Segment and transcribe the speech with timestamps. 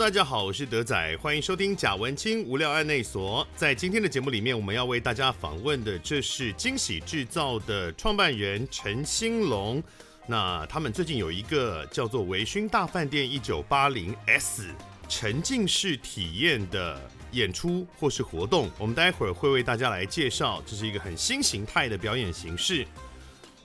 [0.00, 3.46] 大家好，我是德仔，欢迎收听贾文清无聊案内所。
[3.54, 9.82] 在今天的节目里面，我们要为大家访问的，这是惊喜制造的创办人陈兴龙。
[10.26, 14.68] 那他们最近有一个叫做“微醺大饭店一九八零 S”
[15.06, 16.98] 沉浸式体验的
[17.32, 20.62] 演出或是活动，我们待会儿会为大家来介绍。
[20.64, 22.86] 这是一个很新形态的表演形式。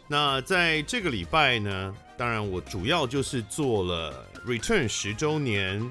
[0.06, 5.90] 那在这个礼拜呢，当然我主要就是做了 Return 十周年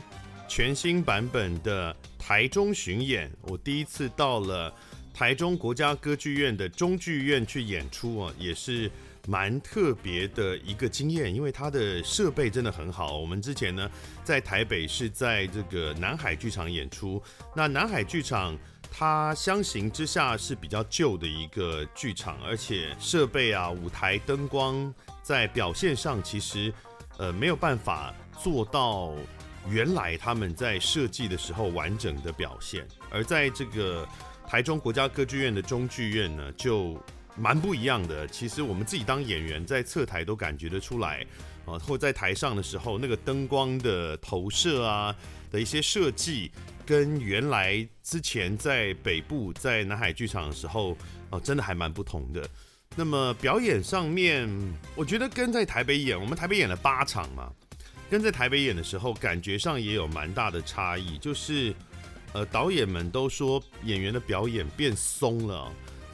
[0.57, 3.29] 全新版本的台中巡演。
[3.43, 4.73] 我第一次到了
[5.13, 8.89] 台中国家歌剧院的中剧院去演出啊，也是
[9.27, 13.19] 蛮特别的一个经验，因为它的设备真的很好。
[13.19, 13.91] 我们之前呢
[14.23, 17.21] 在台北是在这个南海剧场演出，
[17.53, 18.57] 那南海剧场。
[18.97, 26.73] 它相形之下是比较旧的一个剧场，而且设备啊、舞台灯光在表现上其实
[27.19, 29.13] 呃没有办法做到
[29.69, 32.87] 原来他们在设计的时候完整的表现。
[33.11, 34.07] 而在这个
[34.47, 37.01] 台中国家歌剧院的中剧院呢，就
[37.37, 38.27] 蛮不一样的。
[38.29, 41.27] 其实我们自己当演员在侧台都感觉得出来
[41.67, 45.15] 啊，或在台上的时候那个灯光的投射啊
[45.51, 46.51] 的一些设计。
[46.87, 50.95] 跟原来之前在北部在南海剧场的时候
[51.31, 52.47] 哦，真的还蛮不同的。
[52.95, 54.47] 那么表演上面，
[54.95, 57.51] 我觉得跟在台北演，我们台北演了八场嘛，
[58.15, 61.19] 跟在台北演的时候，感觉上也有蛮大的差异。
[61.19, 61.75] 就是
[62.33, 65.69] 呃，导演们都说演员的表演变松了，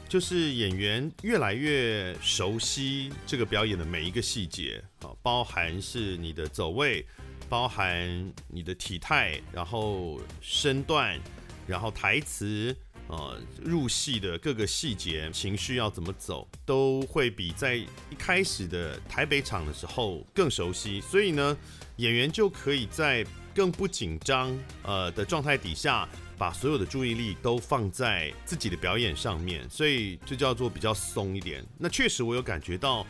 [0.09, 7.05] 就是演员越来越熟悉这个表演的每一个细节啊，包含是你的走位。
[7.47, 11.19] 包含你的体态，然后身段，
[11.67, 12.73] 然后台词，
[13.09, 21.01] 呃，入戏的各个细节，情绪要怎么走，都会比在一开始的台北场的时候更熟悉。
[21.01, 21.57] 所以呢，
[22.01, 31.63] 演员就可以在更不紧张呃的状态底下，把所有的注意力都放在自己的表演上面，所以就叫做比较松一点。
[31.77, 33.05] 那确实我有感觉到。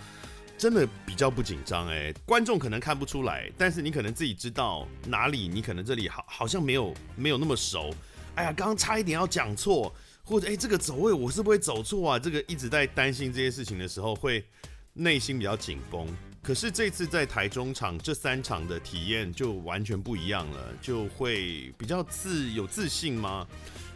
[0.58, 7.92] 真的比较不紧张哎，观众可能看不出来，但是你可能自己知道哪里，你可能这里好好像没有没有那么熟。
[8.36, 9.92] 哎呀，刚刚差一点要讲错，
[10.24, 12.20] 或者哎这个走位我是不会走错啊？
[12.20, 14.46] 这个一直在担心这些事情的时候，会
[14.94, 16.08] 内心比较紧绷。
[16.42, 23.48] 可是这次在台中场这三场的体验就完全不一样了，就会比较自有自信吗？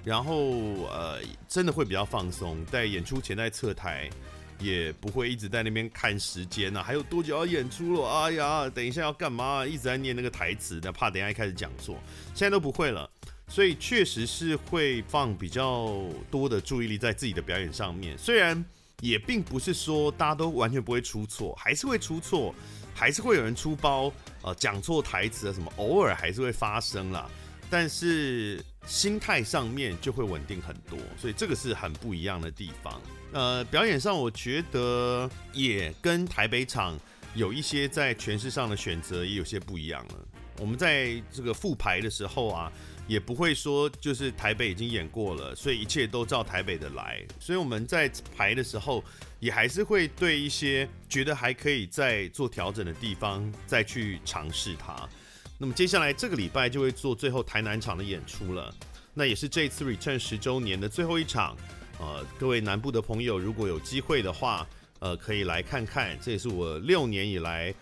[0.03, 0.51] 然后
[0.91, 4.09] 呃，真的会比较放松，在演出前在侧台。
[4.57, 8.09] 也不会一直在那边看时间呐、啊，还有多久要演出了？
[8.09, 9.65] 哎呀，等一下要干嘛？
[9.65, 11.99] 一直在念那个台词的，怕等下一开始讲错。
[12.33, 13.09] 现在都不会了，
[13.49, 16.01] 所以确实是会放比较
[16.31, 18.17] 多的注意力在自己的表演上面。
[18.17, 18.63] 虽然
[19.01, 22.53] 也并不是说大家都完全不会出错，还是会出错，
[22.93, 24.11] 还是会有人出包，
[24.41, 27.29] 呃，讲错台词啊什么，偶尔还是会发生啦。
[27.69, 33.01] 但是心态上面就会稳定很多，所以这个是很不一样的地方。
[33.31, 36.97] 呃，表演上我觉得也跟台北场
[37.33, 40.25] 有一些在诠释上的选择也有些不一样了。
[40.59, 42.71] 我们在这个复排的时候啊，
[43.07, 47.23] 也不会说就是台北已经演过了，所以一切都照台北的来。
[47.39, 49.03] 所以我们在排的时候，
[49.39, 55.07] 也还是会对一些觉得还可以再做调整的地方再去尝试它。
[55.57, 58.73] 那么接下来这个礼拜就会做最后台南场的演出了，
[59.13, 61.55] 那也是这次 Return 十周年的最后一场。
[61.97, 64.67] 呃，各位南部的朋友，如果有机会的话，
[64.99, 66.19] 呃，可以来看看。
[66.21, 67.73] 这也是我六年以来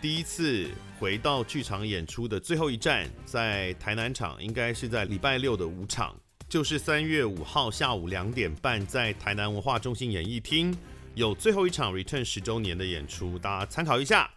[0.00, 0.66] 第一次
[0.98, 6.16] 回到剧场演出的最后一站，在台南场，应该是在礼拜六的五场，
[6.48, 10.74] 就是三月五号下午两点半，在台南文化中心演艺厅
[11.14, 14.30] 有最后一场 Return 十周年的演出，大家参考一下。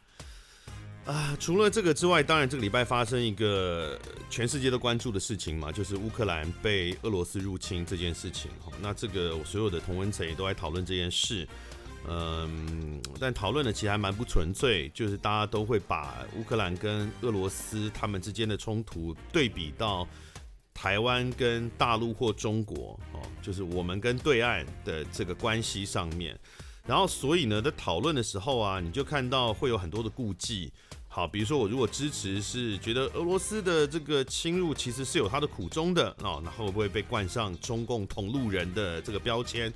[1.06, 3.98] 啊，除了这个之外，当然这个礼拜发生一个
[4.30, 8.52] 全世界都关注的事情嘛，就是乌克兰被俄罗斯入侵这件事情。
[8.82, 11.48] 那这个我所有的同温层也都在讨论这件事，
[12.08, 20.08] 嗯，但讨论的其实还蛮不纯粹，就是大家都会把乌克兰跟俄罗斯他们之间的冲突对比到
[20.74, 26.38] 台湾跟大陆或中国哦，就是我们跟对岸的这个关系上面。
[26.86, 30.70] 然后所以呢，在讨论的时候啊，你就看到会有很多的顾忌。
[31.08, 39.72] 好，比如说我如果支持是觉得俄罗斯的这个侵入其实是有它的苦衷的哦，那会不会被冠上中共同路人的这个标签？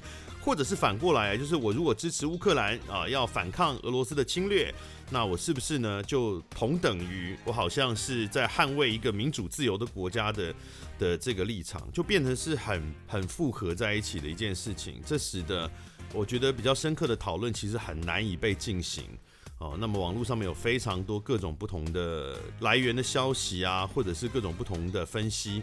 [0.47, 4.73] 或者是反过来，就是我如果支持乌克兰啊，要反抗俄罗斯的侵略，
[5.11, 10.55] 那我是不是呢就同等于我好像是在捍卫一个民主自由的国家的
[10.97, 15.01] 的这个立场，就变成是很很复合在一起的一件事情。
[15.05, 15.69] 这使得
[16.13, 19.03] 我觉得比较深刻的讨论其实很难以被进行。
[19.57, 25.61] 哦，那么网络上面有非常多各种不同的来源的消息啊，或者是各种不同的分析。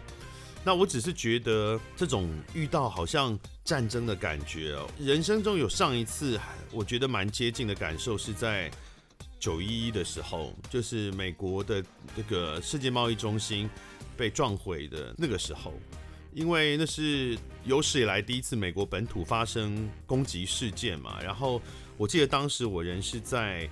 [0.65, 6.39] 那我只是觉得这种遇到好像战争的感觉哦，人生中有上一次
[6.71, 8.71] 我觉得蛮接近的感受是在
[9.39, 11.83] 九一一的时候，就是美国的
[12.17, 13.69] 这个世界贸易中心
[14.17, 15.71] 被撞毁的那个时候，
[16.33, 21.21] 因为那是有史以来第一次美国本土发生攻击事件嘛。
[21.21, 21.61] 然后
[21.95, 23.69] 我记得当时我人是在。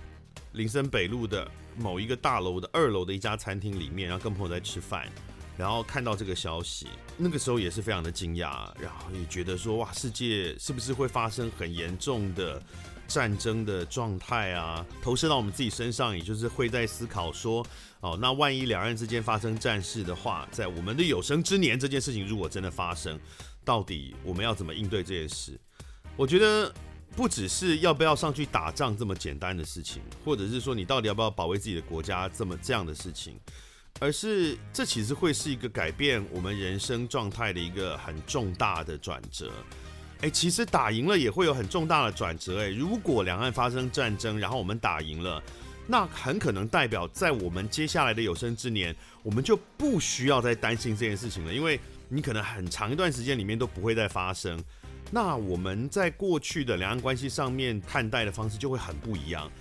[0.53, 5.09] 林森北路的某一个大楼的二楼的一家餐厅里面，然后跟朋友在吃饭，
[5.57, 12.61] 然后看到这个消息，那个时候也是非常的惊讶，然后也觉得说哇，世界是不是会发生很严重的
[13.07, 14.85] 战争的状态啊？
[15.01, 17.65] 投射到我们自己身上，也就是会在思考说，
[17.99, 23.19] 哦，那万一两岸之间发生战事的话，在我们的有生之年，这件事情如果真的发生，
[23.63, 25.59] 到底我们要怎么应对这件事？
[26.15, 26.73] 我觉得。
[27.15, 33.39] 不只是要不要上去打仗这么简单的事情，或者是说你到底要不要保卫自己的国家这么这样的事情，
[33.99, 39.51] 而是这其实会是一个改变我们人生状态的一个很重大的转折。
[40.21, 42.59] 诶，其实打赢了也会有很重大的转折。
[42.59, 45.41] 诶，如果两岸发生战争，然后我们打赢了，
[45.85, 54.61] 那很可能代表在我们接下来的有生之年，我们就不需要再担心这件事情了，因为你可能很长一段时间里面都不会再发生。
[55.11, 59.51] 那我们在过去的两岸关系上面看待的方式就会很不一样。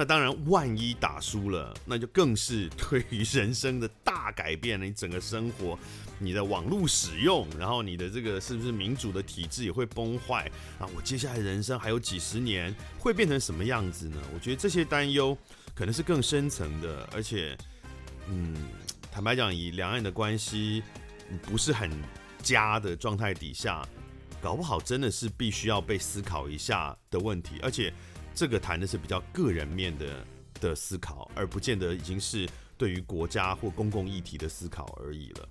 [0.00, 4.86] 那当然，万一打输了，那就更是对于人生的大改变了。
[4.86, 5.78] 你整个生活，
[6.18, 10.88] 你的网络使用，然后你的这个是不是民主的体制也会崩坏啊？
[10.96, 14.16] 我接下来人生还有几十年会变成什么样子呢？
[14.32, 15.36] 我觉得这些担忧
[15.74, 17.54] 可能是更深层的，而且，
[18.26, 18.56] 嗯，
[19.12, 20.82] 坦白讲，以两岸的关系
[21.42, 21.90] 不是很
[22.42, 23.86] 佳的状态底下。
[24.40, 27.92] 搞不好真的是必须要被思考一下的问题，而且
[28.34, 30.26] 这个谈的是比较个人面的
[30.60, 32.48] 的思考，而不见得已经是
[32.78, 35.48] 对于国家或公共议题的思考而已了。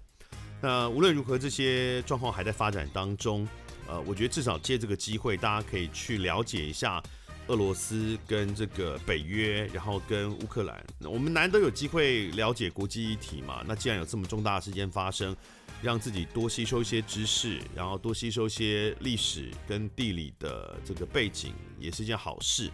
[0.62, 3.48] 那无论如何，这些状况还在发展当中。
[3.88, 7.02] 呃，我觉得至少借这个机会，大家可以去了解一下
[7.48, 10.86] 俄罗斯跟这个北约，然后跟乌克兰。
[11.00, 15.36] 我们难得有机会了解国际议题嘛，那既然有这么重大的事件发生，
[15.82, 22.70] 让自己多吸收一些知识，然后多吸收一些历史跟地理的这个背景，也是一件好事。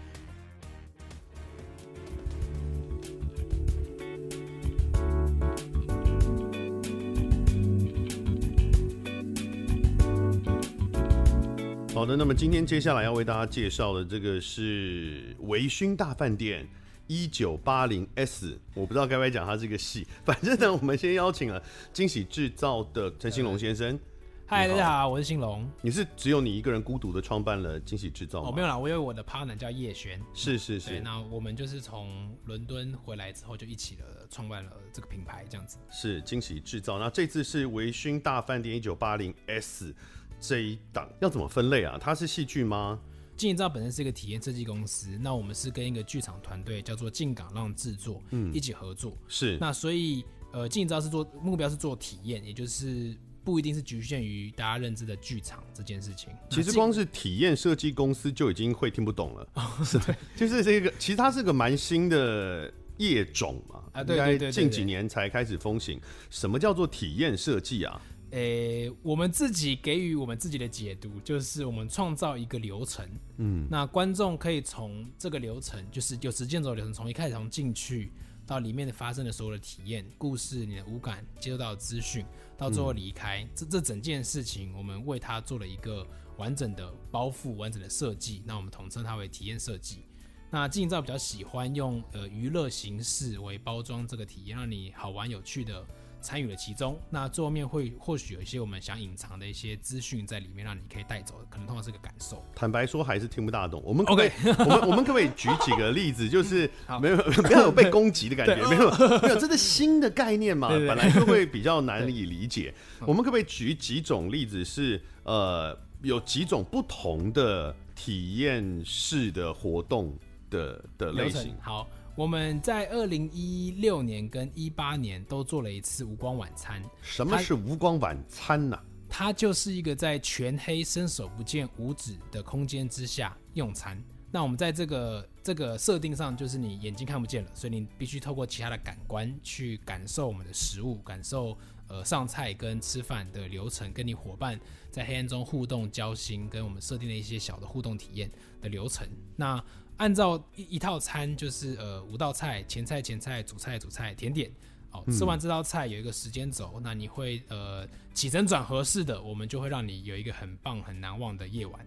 [11.94, 16.68] 好的，那么今天接下来要为大家介绍的这个是微醺大饭店。
[17.07, 21.62] 一九八零 S，我不知道该不该讲它这个戏，反正呢，我们先邀请了
[21.94, 24.00] 惊喜制造的陈兴龙先生。
[24.48, 25.68] 嗨，大家好，我是兴龙。
[25.81, 28.50] 你是只有你一个人孤独的创办了惊喜制造吗？
[28.50, 30.22] 哦，没有啦，我有我的 partner 叫叶璇。
[30.34, 31.00] 是是是。
[31.00, 35.78] 那我们就是从伦敦回来之后就一起了创办了这个品牌，这样子。
[35.90, 37.00] 是惊喜制造。
[37.00, 39.94] 那这次是维勋大饭店一九八零 S
[40.40, 41.98] 这一档要怎么分类啊？
[42.00, 43.00] 它是戏剧吗？
[43.36, 49.18] 惊喜制造本身是一个体验设计公司，那我们是跟一个剧场团队叫做进港浪制作，嗯，一起合作。
[49.28, 50.24] 是，那所以
[50.54, 56.30] 呃，惊喜制造是做目标是做体验，也就是不一定是局限于大家认知的剧场这件事情。
[56.50, 59.48] 其实光是体验设计公司就已经会听不懂了，
[59.84, 66.00] 是对， 就是这个，其实它是个蛮新的业种嘛，啊，对对对，近几年才开始风行。
[66.30, 68.01] 什么叫做体验设计啊？
[68.32, 78.12] 诶、欸，我们自己给予我们自己的解读，就是我们创造一个流程，嗯，那观众可以从这个流程，就是有时间走流程，从一开始从进去
[78.46, 82.25] 到里面的发生的所有的体验、故事、你的五感接受到的资讯，
[82.58, 86.05] 到最后离开，嗯、这这整件事情，我们为它做了一个
[86.38, 90.05] 完整的包覆、完整的设计，那我们统称它为体验设计。
[90.51, 95.86] 那惊喜制造比较喜欢用呃娱乐形式为包装这个体验，让你好玩有趣的。
[96.25, 102.44] 参与了其中，那最后面会或许有一些我们想隐藏的一些资讯在里面，让你可以带走的，可能通常是个感受。
[102.55, 103.79] 坦白说，还是听不大懂。
[103.86, 104.55] 我们可可，Okay.
[104.58, 106.27] 我们我们可不可以举几个例子？
[106.27, 108.89] 就是 没有不要有被攻击的感觉，没有
[109.22, 112.74] 没有，这是新的概念嘛， 本来就会比较难以理解。
[113.01, 114.86] 我们可不可以举几种例子是？
[114.86, 120.13] 是呃，有几种不同的体验式的活动
[120.50, 121.55] 的的类型？
[121.62, 121.88] 好。
[122.15, 126.81] 我们在二零一六年跟一八年都做了一次无光晚餐。
[127.01, 128.79] 什么是无光晚餐呢？
[129.10, 134.01] 它就是一个在全黑、伸手不见五指的空间之下用餐。
[134.31, 141.57] 那我们在这个这个设定上，就是你眼睛看不见了，所以你必须透过其他的感官去感受我们的食物，感受
[141.89, 144.57] 呃上菜跟吃饭的流程，跟你伙伴
[144.89, 148.31] 在黑暗中互动交心，跟我们设定的一些小的互动体验
[148.62, 149.05] 的流程。
[149.36, 149.62] 那
[149.98, 154.52] 按照一一套餐就是呃五道菜，前菜前菜主菜主菜甜点。
[154.92, 161.86] 哦，吃完这道菜有一个时间轴，嗯、那你会呃起承转合式的，我们就会让你有一个很棒很难忘的夜晚。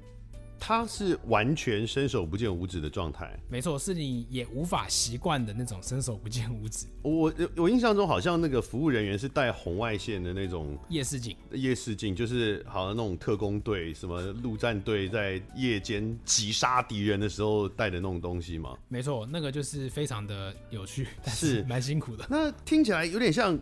[0.60, 6.86] 他是完全伸手不见五指的状态，没错，是你也无法习惯的那种伸手不见五指。
[7.02, 18.76] 我我印象中好像那个服务人员是带红外线的那种夜视镜，夜视镜就是好像那种特工队、什么陆战队在夜间击杀敌人的时候带的那种东西嘛。
[18.88, 22.26] 没错，那个就是非常的有趣，但是蛮辛苦的。
[22.28, 23.58] 那听起来有点像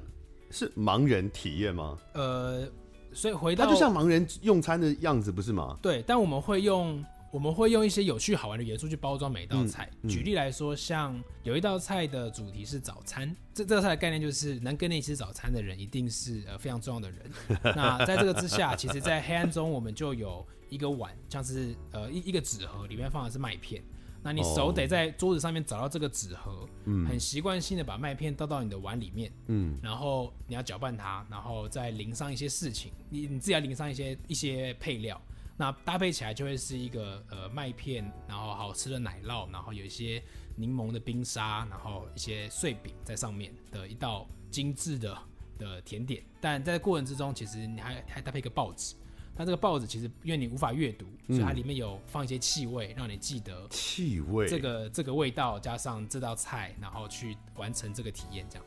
[0.50, 1.98] 是盲人体验吗？
[2.14, 2.66] 呃。
[3.16, 5.76] 所以回到它就像盲人用餐的样子，不是吗？
[5.80, 9.90] 对，但我们会用我们会用一些有趣好玩的元素去包装每一道菜。
[10.02, 17.20] 嗯嗯、举例来说，像有一道菜的主题是早餐，这这道菜的概念就是能跟你吃早餐的人一定是呃非常重要的人。
[17.74, 23.82] 那在这个之下，其实，在黑暗中我们就有一个碗，像是呃一一个纸盒，里面放的是麦片。
[24.26, 35.22] 那你手得在桌子上面找到这个纸盒，嗯，很习惯性的把麦片倒到你的碗里面，嗯，然后你要搅拌它，然后再淋上一些事情，你你自己要淋上一些一些配料，
[35.56, 40.20] 那搭配起来就会是一个呃麦片，然后好吃的奶酪，然后有一些
[40.56, 45.16] 柠檬的冰沙，然后一些碎饼在上面的一道精致的
[45.56, 48.96] 的甜点，但在过程之中，其实你还还搭配一个报纸。
[49.36, 58.46] 它这个报纸其实因为你无法阅读，所以它里面有放一些气味，让你记得气味这个这个味道，加上这道菜，然后去完成这个体验。
[58.48, 58.64] 这样，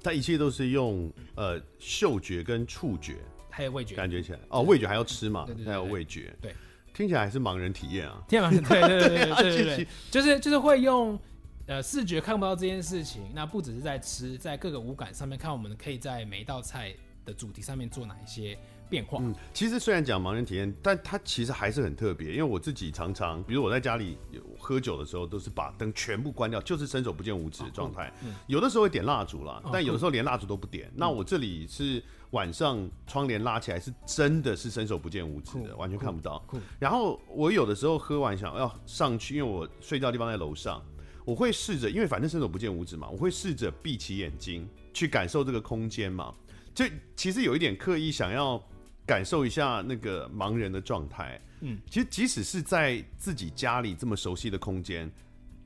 [0.00, 3.16] 它一切都是用呃嗅觉跟触觉，
[3.50, 6.54] 还有味觉，感觉起来哦，味觉还要吃嘛，对对对，还有味觉，对，
[6.94, 11.18] 听起来还是盲人体验啊，听起来对对对对对对对，就是就是会用
[11.66, 16.94] 呃视觉看不到这件事情，那不只是在吃，在各个五感上面看，我们可以在每一道菜
[17.24, 18.56] 的主题上面做哪一些。
[18.88, 19.18] 变化。
[19.20, 22.30] 嗯，其实虽然讲盲人体验，但它其实还是很特别。
[22.30, 28.12] 因为我自己常常，比如我在家里有喝酒的时候，都是把灯全部关掉，就是伸手不见五指的状态。
[28.46, 30.90] 有的时候会点蜡烛啦，但有的时候连蜡烛都不点。
[30.94, 36.44] 那我这里是晚上窗帘拉起来，是真的是伸手不见五指的，完全看不到。
[36.78, 40.82] 然后我有的时候喝完想要上去，因为我睡觉的地方在楼上，
[41.24, 46.34] 我会试着，因为反正伸手不见五指嘛，我会试着闭起眼睛去感受这个空间嘛。
[46.74, 48.62] 就其实有一点刻意想要。
[49.06, 55.10] 感受一下那个盲人的状态，嗯，其实即使是在自己家里这么熟悉的空间，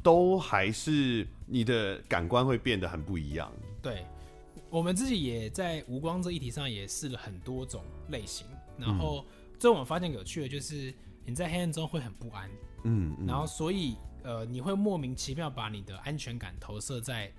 [0.02, 3.52] 都还是你的感官会变得很不一样。
[3.80, 4.04] 对，
[4.70, 9.24] 我们自己也在无光这议题上也试了很多种类型，然后
[9.58, 10.92] 最后我们发现有趣的就是
[11.24, 12.50] 你在黑暗中会很不安，
[12.84, 17.32] 嗯，嗯，然后所以呃你会莫名其妙把你的安全感投射在。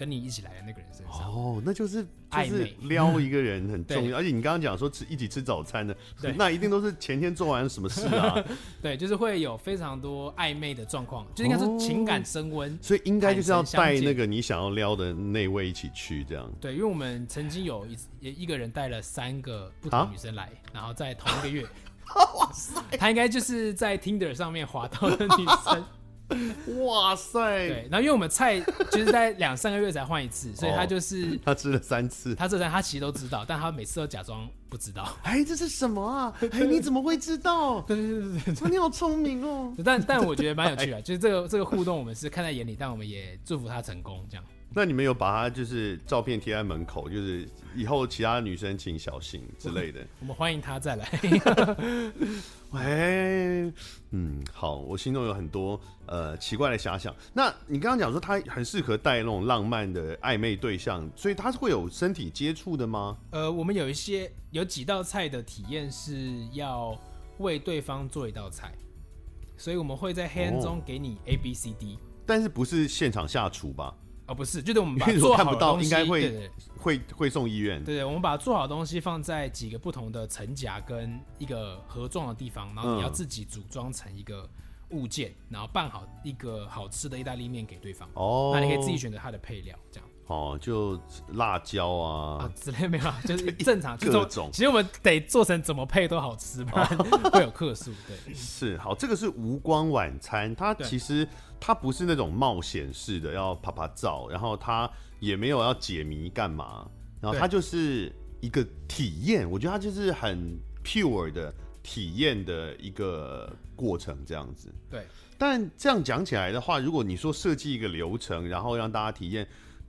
[0.00, 5.94] 跟你一起来的那个人身上哦，那就是就是撩一个人很重要，而且你刚刚讲说吃一起吃早餐的，
[6.38, 8.42] 那一定都是前天做完什么事啊？
[8.80, 16.50] 对，就是会有非常多暧昧的状况，就应该是情感升温，所以应该就是要带那个你想要撩的那位一起去这样。
[16.58, 17.98] 对，因为我们曾经有一
[18.42, 21.62] 一个人带了三个不同女生来，然后在同一个月，
[22.38, 25.84] 哇塞，他应该就是在 Tinder 上面滑到的女生。
[26.84, 27.40] 哇塞！
[27.68, 28.60] 对，然后因为我们菜
[28.90, 35.16] 就是在两三个月才换一次，所以他就是 他吃了三次，他这三他其实都知道，但他每次都假装不知道。
[35.22, 36.32] 哎，这是什么啊？
[36.52, 37.80] 哎，你怎么会知道？
[37.88, 39.72] 对对对对，你好聪明哦！
[39.84, 44.44] 但但我觉得蛮有趣的，就是这个这个互动，我们是看在眼里，但我们也祝福他成功这样。
[44.72, 50.06] 那你们有把他就是照片贴在门口，就是以后其他女生请小心之类的。
[50.20, 51.08] 我们欢迎他再来。
[52.70, 53.72] 喂，
[54.12, 57.12] 嗯，好，我心中有很多呃奇怪的遐想。
[57.32, 63.18] 那你刚刚讲说他很适合带那种浪漫的暧昧对象，所以他是会有身体接触的吗？
[63.30, 66.96] 呃，我们有一些有几道菜的体验是要
[67.38, 68.72] 为对方做一道菜，
[69.56, 73.92] 所以我们会在黑暗中给你 A B C D，哦，但是不是现场下厨吧？
[74.30, 77.82] 哦，不是，就是我们把 做好的东西，看到应该会对会会送医院。
[77.82, 84.48] 对对，我们把做好的东西放在几个不同的层夹跟一个盒状的地方，然后你要自己组装成一个
[84.90, 88.08] 物件，嗯、然后拌好一个好吃的意大利面给对方。
[88.14, 90.08] 哦，那你可以自己选择它的配料，这样。
[90.28, 90.96] 哦，就
[91.32, 94.48] 辣椒啊，啊之类没有，就是 正常各种。
[94.52, 96.86] 其实我们得做成怎么配都好吃，不然
[97.32, 97.90] 会有克数。
[98.06, 101.26] 对， 是好，这个是无光晚餐，它其实。
[101.60, 104.90] 它不是那种冒险式的要啪啪照，然后它
[105.20, 106.90] 也没有要解谜干嘛，
[107.20, 114.72] 然后它就是一个体验，我觉得它就是很 pure 的体验的一个过程这样子。
[114.90, 119.46] 对，但这样讲起来的话，如果你说设计一个流程，然后让大家体验，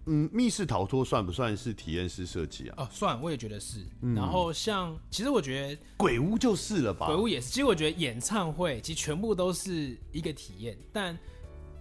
[0.07, 2.75] 嗯，密室逃脱算不算是体验式设计啊？
[2.79, 3.79] 哦，算，我也觉得是。
[4.01, 7.05] 嗯、然后像，其实我觉得鬼屋就是了吧？
[7.05, 7.49] 鬼屋也是。
[7.49, 11.17] 其实我觉得演唱会其实全部都是一个体验，但。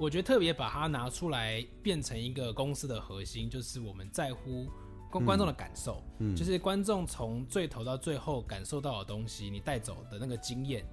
[0.00, 4.66] 我觉得特别把它拿出来变成一个公司的核心，就是我们在乎
[5.10, 10.84] 观观众的感受，嗯，就是观众从最头到最后感受到的东西，你带走的那个经验。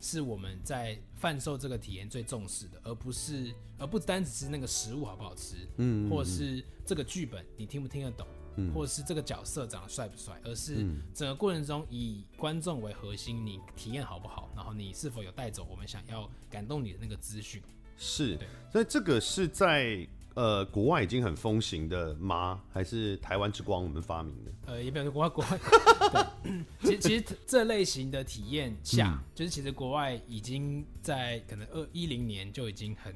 [0.00, 8.24] 是我们在贩售这个体验最重视的，而不是，而不单只是那个食物好不好吃，嗯，或者是这个剧本你听不听得懂，
[8.58, 17.60] 嗯，或者是这个角色长得帅不帅，而是整个过程中以观众为核心，你体验好不好，然后你是否有带走我们想要感动你的那个资讯，
[17.98, 18.38] 是，
[18.72, 20.08] 所以这个是在。
[20.34, 22.62] 呃，国外已经很风行的吗？
[22.72, 24.52] 还是台湾之光我们发明的？
[24.66, 25.58] 呃，也表示国外国外。
[26.80, 33.12] 对，其实其实这类型的体验下，嗯，就是其实国外已经在可能二一零年就已经很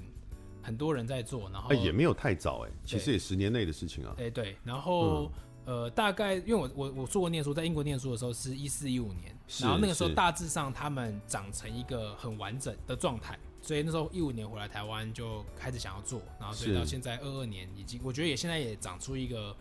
[0.60, 4.16] 很多人在做，然后，欸，也没有太早哎，其实也十年内的事情啊。
[4.18, 5.30] 哎对，然后，
[5.66, 13.38] 嗯，呃，大概因为我我我做过念书，在英国念书的时候是一四一五年，然后那个时候大致上他们长成一个很完整的状态。
[13.62, 19.56] 所以那时候一五年回来台湾就开始想要做，然后所以到现在二二年已经，我觉得也现在也长出一个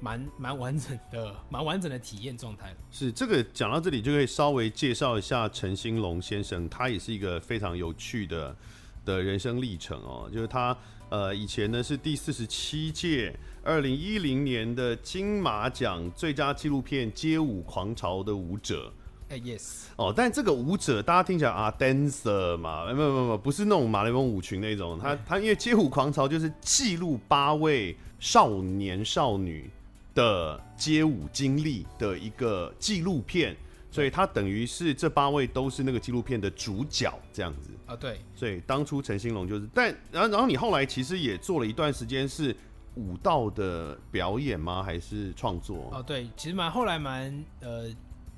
[0.00, 2.76] 蛮蛮完整的、蛮完整的体验状态了。
[2.90, 8.56] 是这个讲到这里就可以稍微介绍一下陈兴龙先生，他也是一个非常有趣的
[9.04, 10.30] 的人生历程哦。
[10.32, 10.76] 就是他
[11.10, 18.90] 呃以前呢是第四十七届二零一零年的金马奖最佳纪录片《街舞狂潮》的舞者。
[19.28, 29.68] 哎、hey，yes，哦，但这个舞者大家听起来啊，dancer 嘛，没有没有没有，不是那种马来蒙舞群那种，他他因为街舞狂潮就是记录八位少年少女
[30.14, 33.56] 的街舞经历的一个纪录片，
[33.90, 42.54] 所以他等于是这八位都是那个纪录片的主角这样子啊，对，所以当初陈兴龙就是，但然后然后你后来其实也做了一段时间是
[42.94, 44.84] 舞蹈的表演吗？
[44.84, 45.90] 还是创作？
[45.92, 47.90] 哦，对，其实蛮后来蛮呃。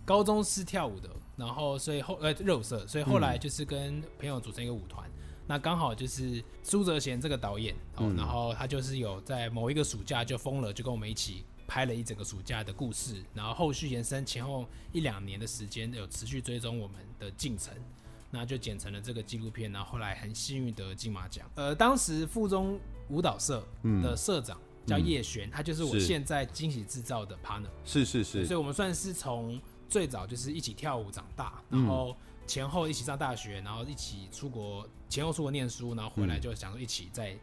[0.09, 5.07] 高中是跳舞的，然后所以后呃热舞社，所以后来就是跟朋友组成一个舞团。
[5.07, 5.12] 嗯、
[5.47, 13.23] 那刚好就是苏泽贤这个导演，嗯，然后他就是有在某一个暑假就疯了，就跟我们一起拍了一整个暑假的故事。
[13.35, 17.75] 然后后续延伸前后一两年的时间，有持续追踪我们的进程，
[18.31, 19.71] 那就剪成了这个纪录片。
[19.71, 21.47] 然后后来很幸运得金马奖。
[21.55, 23.62] 呃，当时附中舞蹈社
[24.03, 27.68] 的社长叫叶璇，嗯，他就是我现在惊喜制造的 partner。
[27.85, 29.61] 是是是，所以我们算是从。
[29.88, 37.37] 最早就是一起跳舞长大，然后前后一起上大学，然后一起出国，前后出国念书，然后回来就想说一起在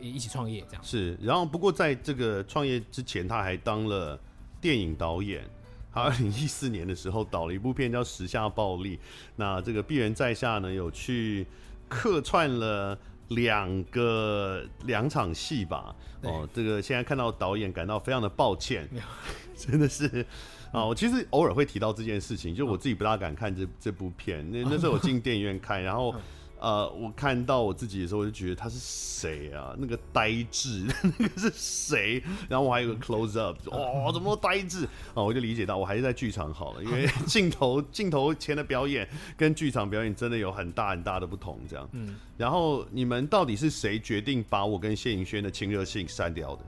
[0.00, 0.82] 一起创业这样。
[0.84, 4.18] 是，然后不过在这个创业之前，他还当了
[4.60, 5.44] 电影导演。
[5.92, 8.96] 他二零一四年的时候导了一部片叫《时下暴力》，
[9.36, 11.46] 那这个鄙人在下呢有去
[11.88, 15.94] 客串了两个两场戏吧。
[16.22, 18.88] 哦，这个现在看到导演感到非常的抱歉，
[19.56, 20.26] 真的是。
[20.74, 24.44] 啊，我其实偶尔会提到这件事情，就我自己不大敢看这这部片。
[24.50, 26.12] 那那时候我进电影院看，然后
[26.58, 29.74] 呃，我看到我自己的时候，我就觉得他是谁啊？
[29.78, 30.86] 那个呆滞，
[31.18, 32.22] 那个是谁？
[32.48, 34.84] 然后我还有个 close up，哦，怎么那么呆滞？
[35.14, 39.06] 啊，我就理解到我还是在剧场好了，因为 镜头镜头前的表演
[39.36, 41.60] 跟剧场表演真的有很大很大的不同。
[41.68, 42.16] 这样，嗯。
[42.36, 46.62] 然后你们到底是谁决定把我跟谢颖轩的亲热性删掉的？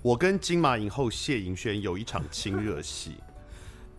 [0.00, 3.16] 我跟金马影后谢盈萱有一场亲热戏，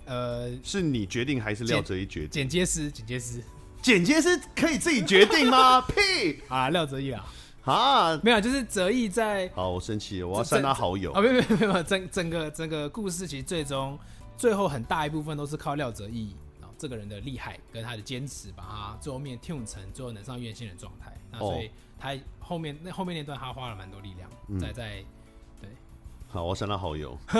[0.05, 2.29] 呃，是你决定还是廖哲一决定？
[2.29, 3.43] 剪接师，剪接师，
[3.81, 5.81] 剪接师可以自己决定吗？
[5.91, 7.25] 屁啊，廖哲一啊，
[7.65, 9.49] 啊，没有，就是哲一在。
[9.53, 11.21] 好，我生气了，我要删他好友啊！
[11.21, 13.99] 没有没有没有，整整个整个故事其实最终
[14.37, 16.33] 最后很大一部分都是靠廖哲一
[16.77, 21.13] 这个人的厉害跟他的坚持，把他最后面 tune 成最后能上院线的状态。
[21.29, 25.03] 那所以他后面那后面那段他花了蛮多力量在在。
[26.31, 27.17] 好，我删他好友。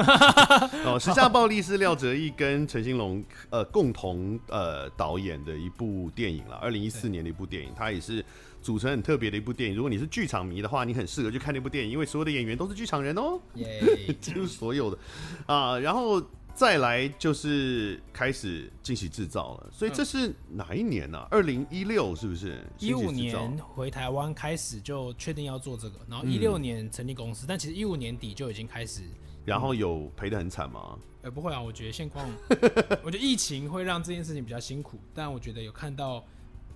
[0.84, 8.26] 哦，时下暴力是廖哲毅跟陈兴龙呃共同呃导演的一部电影了，二零一四年的一部电影，它也是
[8.64, 9.76] 组成很特别的一部电影。
[9.76, 13.40] 如果你是剧场迷的话，你很适合去看那部电影，因为所有的演员都是剧场人哦，
[14.20, 14.98] 几乎所有的
[15.46, 16.20] 啊，然后。
[16.60, 21.20] 再来就是开始进行制造了，所以这是哪一年呢？
[21.20, 21.28] 啊？
[21.32, 22.62] 二零一六是不是？
[22.80, 29.04] 一五年回台湾开始就确定要做这个，然后一六年成立公司，嗯、但其实一五年底就已经开始。
[29.46, 31.00] 然后有赔的很惨吗？
[31.22, 32.30] 呃、欸，不会啊，我觉得现况，
[33.04, 36.26] 我觉得疫情会让这件事情比较辛苦，但我觉得有看到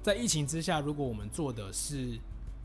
[0.01, 2.17] 在疫情之下，如果我们做的是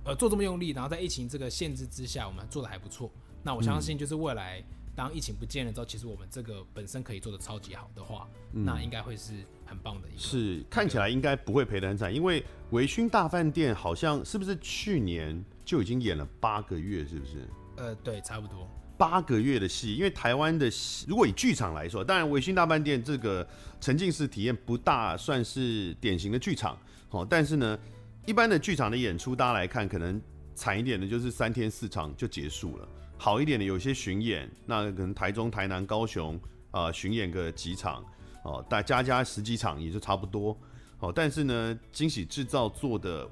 [0.05, 3.11] 呃做这么用力，然后在疫情这个限制之下，我们做的还不错，
[3.43, 4.63] 那我相信就是未来。
[4.99, 9.33] 当疫情不见了之后，其实我们这个本身可以做的超级好的话，嗯、那应该会是
[9.65, 10.19] 很棒的一个。
[10.19, 17.49] 是看起来应该不会赔得很惨，因为《维勋大饭店》好像是不是去年就已经演了八个月，是不是？
[17.77, 19.95] 呃，对，差不多八个月的戏。
[19.95, 23.47] 因为台湾的戏，如果以剧场来说，当然《维新大饭店》这个
[23.81, 26.77] 沉浸式体验不大算是典型的剧场，
[27.09, 27.79] 好，但是呢。
[28.27, 30.21] 一般的剧场的演出，大家来看，可能
[30.55, 32.87] 惨一点的就是三天四场就结束了；
[33.19, 36.37] 好一点的，有些巡演，那可能台中、台南、高雄
[36.71, 38.03] 啊、呃、巡演个几场
[38.45, 40.57] 哦，大加加十几场也就差不多。
[41.01, 43.29] 哦，但是呢，惊喜制造做的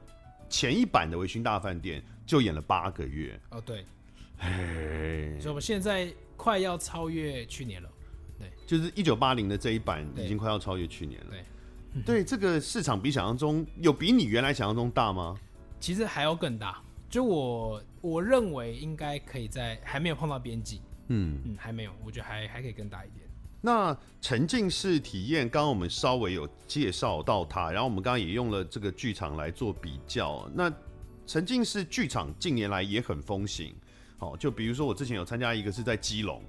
[0.49, 3.41] 前一版的《微醺大饭店》就演了八个月。
[3.51, 3.87] 哦，对，
[4.39, 7.89] 嘿，所以我们现在快要超越去年了。
[8.39, 11.27] 对，就是一九八零的这一版已经快要超越去年了。
[11.31, 11.45] 对。
[12.05, 15.35] 对，这个市场比想象中有比你原来想象中大吗？
[15.81, 16.83] 其实还要更大。
[17.09, 20.81] 就我我认为应该可以在还没有碰到边际。
[21.09, 23.27] 嗯嗯，还没有，我觉得还还可以更大一点。
[23.61, 30.49] 那沉浸式体验，刚刚我们稍微有介绍到它，然后我们刚刚也用了这个剧场来做比较。
[30.55, 30.73] 那
[31.27, 33.75] 沉浸式剧场近年来也很风行。
[34.19, 36.43] 好，就比如说我之前有参加一个是在基隆，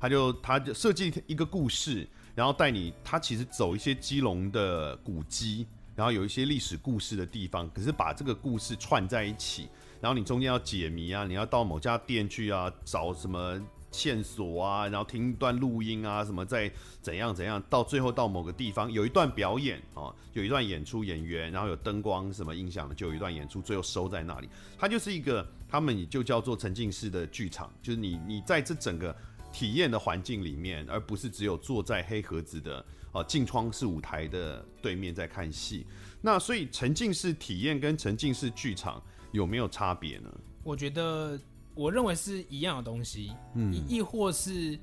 [0.00, 2.06] 他就他就设计一个故事。
[2.34, 9.68] 然后带你，他其实走一些基隆的古迹，然后有一些历史故事的地方，可是把这个故事串在一起，
[10.06, 16.70] 然后你中间要解谜啊，你要到某家店去啊，找什么线索啊，然后听一段录音啊，什么再
[17.02, 24.48] 怎样怎样，到最后到某个地方有一段表演啊，有一段演出演员，然后有灯光什么音响的，就有一段演出，最后收在那里。
[24.78, 29.12] 它就是一个，他们就叫做沉浸式的剧场，就是你你在这整个。
[29.52, 35.86] 体验的环境里面，而不是只有坐在黑盒子的啊镜窗式舞台的对面在看戏。
[36.20, 39.02] 那所以沉浸式体验跟沉浸式剧场
[39.36, 40.28] 有没有差别呢？
[40.64, 41.38] 我觉得
[41.74, 44.78] 我认为是一样的东西，嗯，亦或是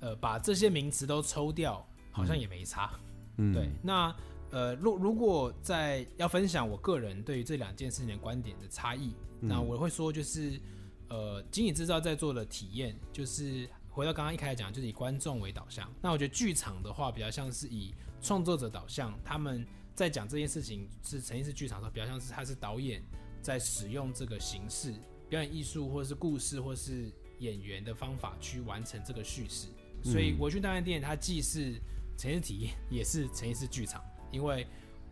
[0.00, 2.90] 呃把这些名词都抽掉，好像也没差。
[3.38, 3.70] 嗯，对。
[3.82, 4.14] 那
[4.50, 10.60] 呃，如如果在要分享我个人对于这两件事情的观点的差异，嗯，那我会说就是
[11.08, 13.68] 呃，惊喜制造在做的体验就是。
[13.94, 15.88] 回到刚刚一开始讲，就是以观众为导向。
[16.02, 19.16] 那我觉得剧场的话，比较像是以创作者导向。
[19.24, 23.00] 他们在讲这件事情是沉浸式剧场的时候，比较像是他是导演
[23.44, 24.94] 在使用这个形式、
[25.28, 29.68] 表演艺术，或者是故事，或是演员的方法去完成这个叙事。
[30.02, 31.74] 所以，国军大饭店它既是
[32.16, 34.02] 沉浸式体验，也是沉浸式剧场。
[34.32, 34.66] 因为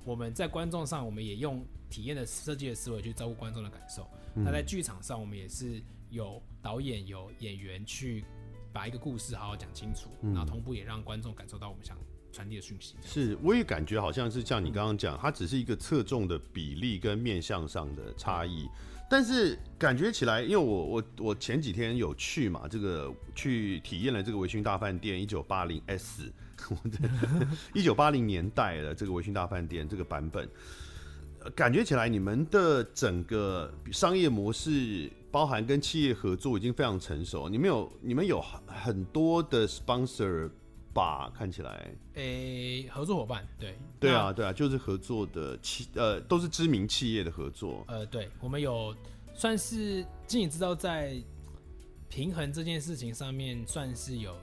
[0.04, 4.08] 我们在观众上，我们也用体验的设计的思维去照顾观众的感受。
[4.34, 8.24] 那在剧场上，我们也是有导演、有演员去。
[8.74, 11.94] 把一个故事好好讲清楚，然后同步也让观众感受到我们想
[12.32, 12.94] 传递的讯息。
[13.04, 18.66] 是，我也感觉好像是像你刚刚讲，它只是一个侧重的比例跟面向上的差异，
[19.10, 26.32] 但是感觉起来，因为我我我前几天有去嘛，这个去体验了这个微醺大饭店一九八零 S，
[26.70, 26.98] 我的
[27.74, 30.48] 一九八零年代的这个微醺大饭店这个版本。
[31.56, 37.48] 感觉起来，你们的整个商业模式，包含跟企业合作，已经非常成熟。
[37.48, 40.48] 你们有你们有很多的 sponsor
[40.92, 41.30] 吧？
[41.34, 47.84] 看起来，诶、欸，合作伙伴，对，对啊，对啊，就是合作的企，呃，都是知名企业的合作。
[47.88, 48.94] 呃，对，我们有
[49.34, 51.16] 算是经理知道在
[52.08, 54.36] 平衡这件事情上面，算是有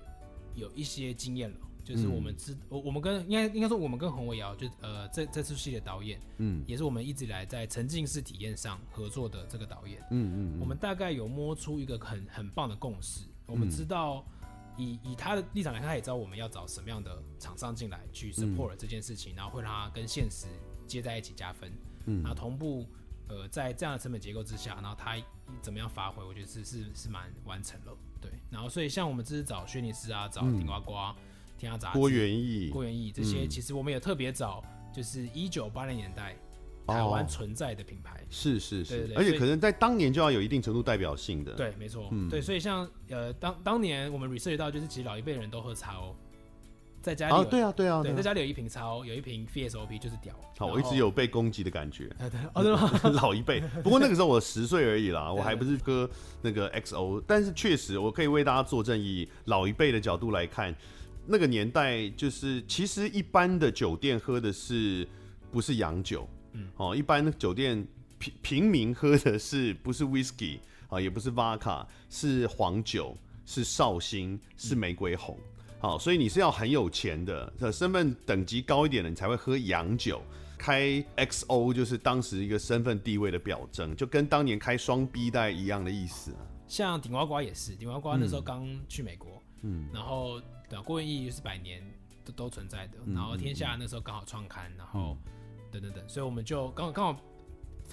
[0.55, 1.57] 有一些经验了。
[1.81, 13.21] 就是我们知我、嗯、我们跟应该应该说我们跟洪伟尧就呃这这次戏的导演，嗯，也是我们一直以来在沉浸式体验上合作的这个导演，嗯嗯，嗯，我们大概有摸出一个很很棒的共识。
[13.47, 14.23] 我们知道
[14.79, 20.47] 以以他的立场来看，他也知道我们要找什么样的厂商进来去 support 这件事情，然后会让他跟现实
[20.87, 21.71] 接在一起加分，
[22.05, 22.87] 嗯，然后同步
[23.27, 25.15] 呃在这样的成本结构之下，然后他
[25.61, 28.31] 怎么样发挥，我觉得是是是蛮完成了，对。
[28.49, 30.93] 然后所以像我们这次找轩尼斯啊，找顶呱呱。
[31.57, 34.63] 天下杂志、郭元义、郭元义这些，其实我们也特别找，
[34.93, 36.33] 就是一九八零年代
[36.91, 41.53] 台湾存在的品牌，哦、是是是，对对对，而且可能在当年就要有一定程度代表性的。
[41.53, 46.15] 对，没错、嗯，对，所以像呃当当年我们 research 到，就是其实老一辈人都喝茶哦，
[47.01, 50.35] 在家里、哦，对啊对啊，对，在家里有一瓶茶哦，有一瓶 VSOP 就是屌。
[50.57, 52.09] 好，我一直有被攻击的感觉。
[52.53, 52.91] 哦，对吗？
[53.21, 56.09] 老一辈，不过那个时候我十岁而已啦， 我还不是喝
[56.41, 60.75] 那个 XO，但是确实我可以为大家作证，以老一辈的角度来看。
[61.31, 65.07] 那个年代就是，其实一般的酒店喝的是
[65.51, 66.27] 不是洋酒？
[66.53, 67.85] 嗯，哦，一般的酒店
[68.17, 75.37] 平平民喝的是不是 whisky 啊，也不是 vodka，是黄酒，是绍兴，是玫瑰红。
[75.79, 80.21] 好，所以你是要很有钱的，身份等级高一点的，你才会喝洋酒。
[80.57, 86.35] 开 XO 就是当时一个身份地位的表征，就跟当年开双 B 带一样的意思。
[86.67, 90.41] 像顶呱呱也是，顶呱呱那时候刚去美国，嗯，然后。
[90.69, 91.81] 对啊，郭元义是百年
[92.23, 95.17] 都都存在的，然后天下那时候刚好创刊，然后
[95.71, 97.21] 等等等，所以我们就刚刚好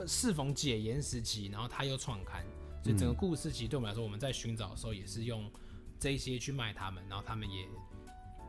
[0.07, 2.45] 适逢解严时期，然后他又创刊，
[2.83, 5.51] 所以整个故事其实对我们来说，我们在寻找的时候也是用
[5.99, 7.67] 这些去卖他们，然后他们也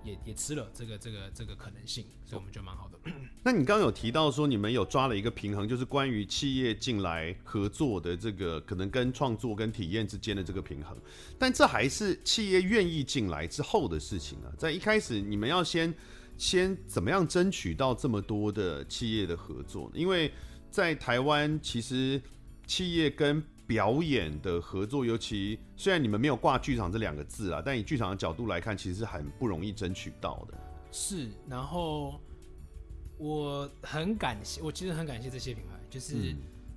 [0.04, 2.98] 也也吃了这个这个这个可能性，所以我们就蛮好的。
[3.44, 10.98] 那你刚刚有提到说你们有抓了一个平衡，就是关于企业进来合作的这个可能跟创作跟体验之间的这个平衡，
[11.40, 14.52] 但这还是企业愿意进来之后的事情啊。
[14.58, 15.94] 在一开始，你们要先
[16.38, 19.92] 先怎么样争取到这么多的企业的合作？
[19.94, 20.32] 因为
[20.70, 22.22] 在台湾，其实
[22.66, 30.58] 企业跟表演的合作，尤其虽然你们没有挂剧场这两个字啊，但以剧场的角度来看，其实是很不容易争取到的。
[30.92, 32.22] 是，然后
[33.18, 36.36] 我很感谢，我其实很感谢这些品牌，就是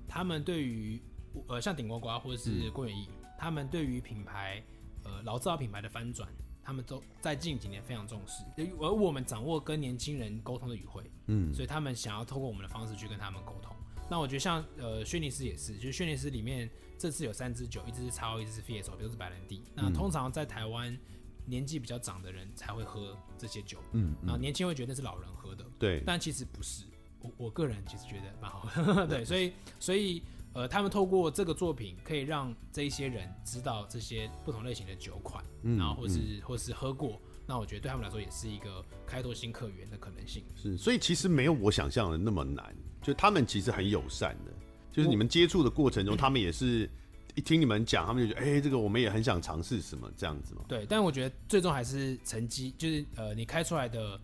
[0.09, 1.01] 他们对于
[1.46, 4.61] 呃像顶呱呱或者是郭元义，嗯、他们对于品牌
[5.05, 6.29] 呃老字号品牌的翻转，
[6.62, 8.44] 他们都在近几年非常重视，
[8.81, 13.75] 而我们掌握跟年轻人沟通的语汇，嗯，所以他们想要透过我们的方式去跟他们沟通。
[14.11, 16.68] 那我觉得像呃轩尼诗也是，就是轩尼诗里面
[16.99, 19.62] 这次有三支酒，一支是 XO，一支是 Fiesole，都是白兰地。
[19.75, 20.96] 那通常在台湾
[21.46, 26.85] 年纪比较长的人才会喝这些酒，嗯，然后年轻会觉得那是老人喝的，对，但其实不是。
[27.23, 40.44] 我我个人其实觉得蛮好喝， 对，所以所以呃，他们透过这个作品可以让这一些人知道这些不同类型的酒款，嗯然后或是或是喝过，那我觉得对他们来说也是一个开拓新客源的可能性。
[40.56, 42.74] 是，所以其实没有我想象的那么难。
[43.02, 44.52] 就他们其实很友善的，
[44.92, 46.90] 就是你们接触的过程中， 他们也是
[47.34, 50.62] 一听你们讲，他们就觉得，哎，这个我们也很想尝试什么这样子嘛。
[50.68, 54.20] 对，但我觉得最终还是成绩，就是呃，你开出来的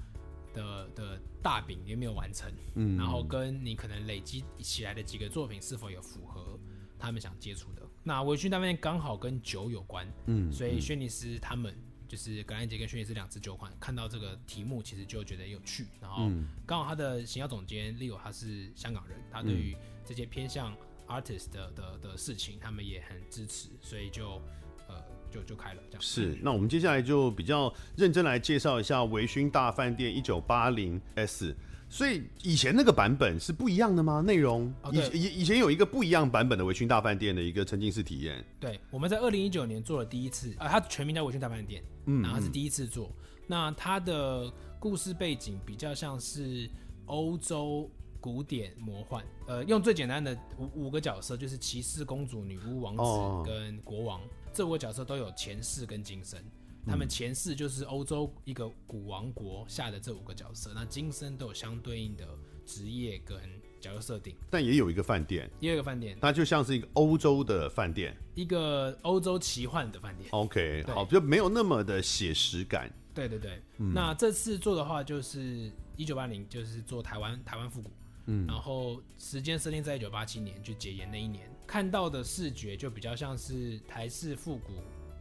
[0.57, 6.59] 的的大饼有没有完成，嗯，然后跟你可能累积起来的几个作品是否有符合
[6.99, 7.83] 他们想接触的。
[8.03, 11.73] 那微醺那边刚好跟酒有关，嗯，所以轩尼诗他们。
[12.09, 15.89] 就是格兰杰跟轩尼诗两支酒款，看到这个题目其实就觉得有趣。
[16.01, 16.31] 然后
[16.65, 20.73] 刚好他的行销总监 Leo 他是香港人，他对于这些偏向
[21.09, 24.41] artist 的的的事情，他们也很支持，所以就呃
[25.37, 26.03] 就就开了这样。
[26.03, 31.55] 是，那我们接下来就比较认真来介绍一下维勋大饭店一九八零 S。
[31.89, 34.21] 所以以前那个版本是不一样的吗？
[34.21, 38.45] 内容以以以前有一个不一样版本的维勋大饭店的一个沉浸式体验。
[38.59, 43.13] 对，我们在二零一九年做了第一次，啊，它全名叫维勋大饭店，嗯，然后是第一次做。
[43.47, 46.69] 那它的故事背景比较像是
[47.05, 47.89] 欧洲
[48.21, 54.21] 古典魔幻，呃，用最简单的五五个角色，就是骑士、公主、女巫、王子跟国王，
[54.57, 56.43] 这五个角色都有前世跟今生。
[56.89, 62.27] 他们前世就是欧洲一个古王国下的这五个角色，那今生都有相对应的
[62.65, 63.39] 职业跟
[63.81, 64.35] 角色设定。
[64.49, 70.31] 但也有一个饭店，也有一个饭店，它就像是一个欧洲的饭店，一个欧洲奇幻的饭店。
[70.31, 72.91] OK，好，就没有那么的写实感。
[73.13, 77.91] 对对对，嗯、那这次做的话就是一九八零，就是做台湾台湾复古，
[78.27, 84.73] 嗯，然后时间设定在一九八七年，就解严那一年，看到的视觉就比较像是台式复古。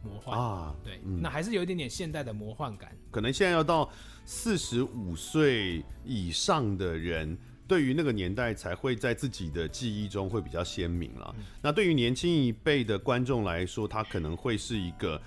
[0.02, 2.96] 魔幻啊，对，嗯、那还是有一点点现代的魔幻感。
[3.10, 3.90] 可能现在要到
[4.24, 11.34] 四十五岁以上的人，对于那个年代才会在自己的记忆中会比较鲜明了。
[11.36, 15.20] 嗯、那对于年轻一辈的观众来说，他可能会是一个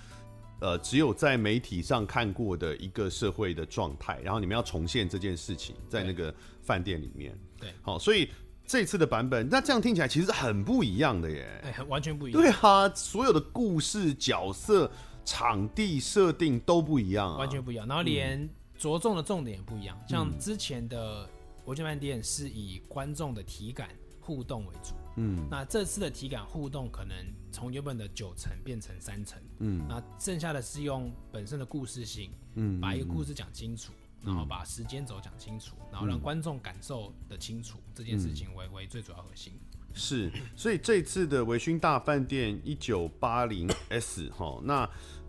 [0.60, 4.20] 呃，只有在媒体上看过的一个社会的状态。
[4.22, 8.28] 然后你们要重现这件事情，在那个饭店里面，对，好，所以。
[8.66, 12.40] 这次的版本，那这样听起来其实很不一样的耶，哎，完全不一样。
[12.40, 14.88] 对啊，所有的故事、角色、
[15.24, 17.84] 场地设定都不一样啊，完全不一样。
[17.88, 19.98] 然后连着重的重点也不一样。
[20.02, 21.28] 嗯、像之前的
[21.64, 23.88] 国际饭店是以观众的体感
[24.20, 27.16] 互动为主，嗯，那这次的体感互动可能
[27.50, 33.92] 从原本的九层变成三层，嗯，那剩下的是用本身的故事性，嗯，把一个故事讲清楚。
[34.22, 39.54] 然后把时间轴讲清楚，然后让观众感受的清楚，这件事情为为最主要核心。
[39.94, 44.86] 是，所以这次的维醺大饭店一九八零 S 哈，那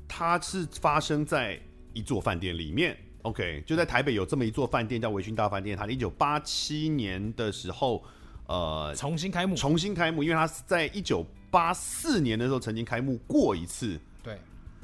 [0.10, 1.58] 它是发生在
[1.94, 2.98] 一座饭店里面。
[3.22, 8.04] OK，就在台北有这么一座饭店叫维醺大饭店，它一九八七年的时候，
[8.46, 14.00] 呃，重新开幕，重新开幕，因为它是在一九八四年的时候曾经开幕过一次。
[14.24, 14.40] 对。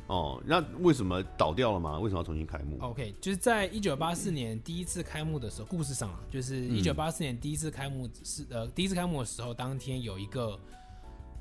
[0.07, 1.99] 哦，那为什么倒掉了吗？
[1.99, 10.57] 为什么要重新开幕？OK，就是在一九八四年第一次开幕的时候，故事上啊，就是一九八四年第一次开幕是呃第一次开幕的时候，当天有一个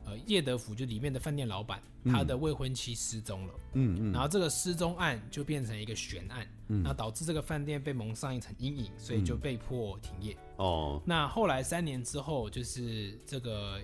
[0.04, 10.36] 呃叶德福就里面的饭店老板，他的未婚妻失踪了，嗯嗯，然后这个失踪案就变成一个悬案，嗯，那导致这个饭店被蒙上一层阴影，所以就被迫停业。
[10.56, 13.80] 哦，那后来三年之后，就是这个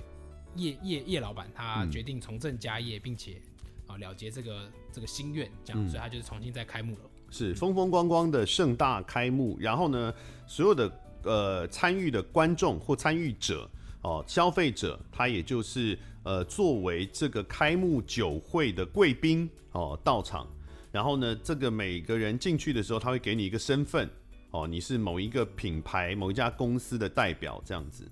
[0.56, 3.40] 叶叶叶老板他决定重振家业，并且
[3.86, 3.96] 啊。
[3.98, 7.00] 了结这个这个心愿，这样，嗯、所以他就是重新再开幕了。
[7.30, 10.12] 是风风光光的盛大开幕，然后呢，
[10.46, 13.70] 所有的呃参与的观众或参与者
[14.02, 20.46] 哦，消费者，他也就是呃作为这个开幕酒会的贵宾哦到场，
[20.90, 24.08] 然后呢，这个每个人进去的时候，他会给你一个身份
[24.50, 28.06] 哦，你是某一个品牌、某一家公司的代表这样子。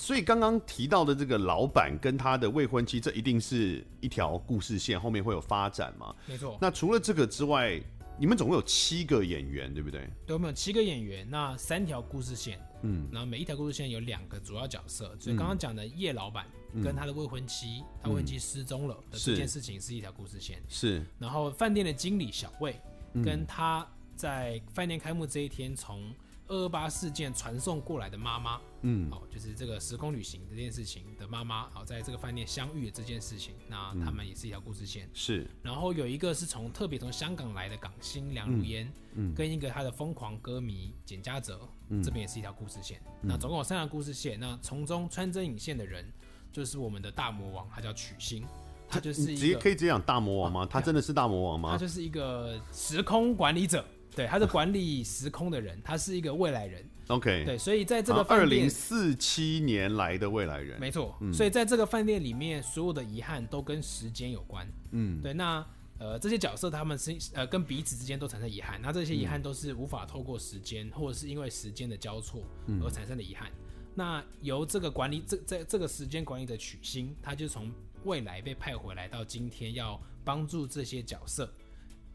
[0.00, 6.16] 所以刚刚提到的这个老板跟他的未婚妻，这一定是一条故事线，后面会有发展嘛？
[6.24, 6.56] 没错。
[6.58, 7.78] 那除了这个之外，
[8.18, 10.08] 你们总共有七个演员，对不对？
[10.26, 15.14] 对，我们有七个演员，那三条故事线，嗯，然后每一条故事线有两个主要角色。
[15.20, 16.46] 所以刚刚讲的叶老板
[16.82, 20.62] 跟他的未婚妻，嗯、他未婚妻失踪了的这件事情是一条故事线。
[20.66, 21.04] 是。
[21.18, 22.74] 然后饭店的经理小魏，
[23.22, 23.86] 跟他
[24.16, 26.10] 在饭店开幕这一天从。
[26.50, 35.46] 二二八事件传送过来的妈妈，嗯，好，就是这个时空旅行这件事情的妈妈，好，在这个饭店相遇的这件事情，那他们也是一条故事线，是。
[35.62, 43.00] 然后有一个是从特别从香港来的港星梁如嫣，嗯，跟一个他的疯狂歌迷简家泽，嗯，这边也是一条故事线。
[43.22, 46.04] 那总共有三条故事线，那从中穿针引线的人
[46.50, 48.44] 就是我们的大魔王，他叫曲星，
[48.88, 50.66] 他就是直接可以直接讲大魔王吗？
[50.68, 51.70] 他真的是大魔王吗？
[51.70, 53.84] 他就是一个时空管理者。
[54.14, 56.84] 对，他是管理时空的人，他是一个未来人。
[57.08, 61.16] OK，对，所以在这个二零四七年来的未来人，没错。
[61.20, 64.66] 嗯、所以在这个饭店里面，所有的遗憾都跟时间有关。
[64.92, 65.32] 嗯，对。
[65.34, 65.66] 那
[65.98, 72.42] 呃，这些角色他们是呃跟彼此之间都产生遗憾，那这些遗憾都是无法透过时间，或者是因为时间的交错
[72.82, 73.50] 而产生的遗憾。
[73.50, 73.54] 嗯、
[73.94, 77.72] 那由这个管理这在这个时间管理的取星，他就从
[78.04, 81.52] 未来被派回来到今天，要帮助这些角色，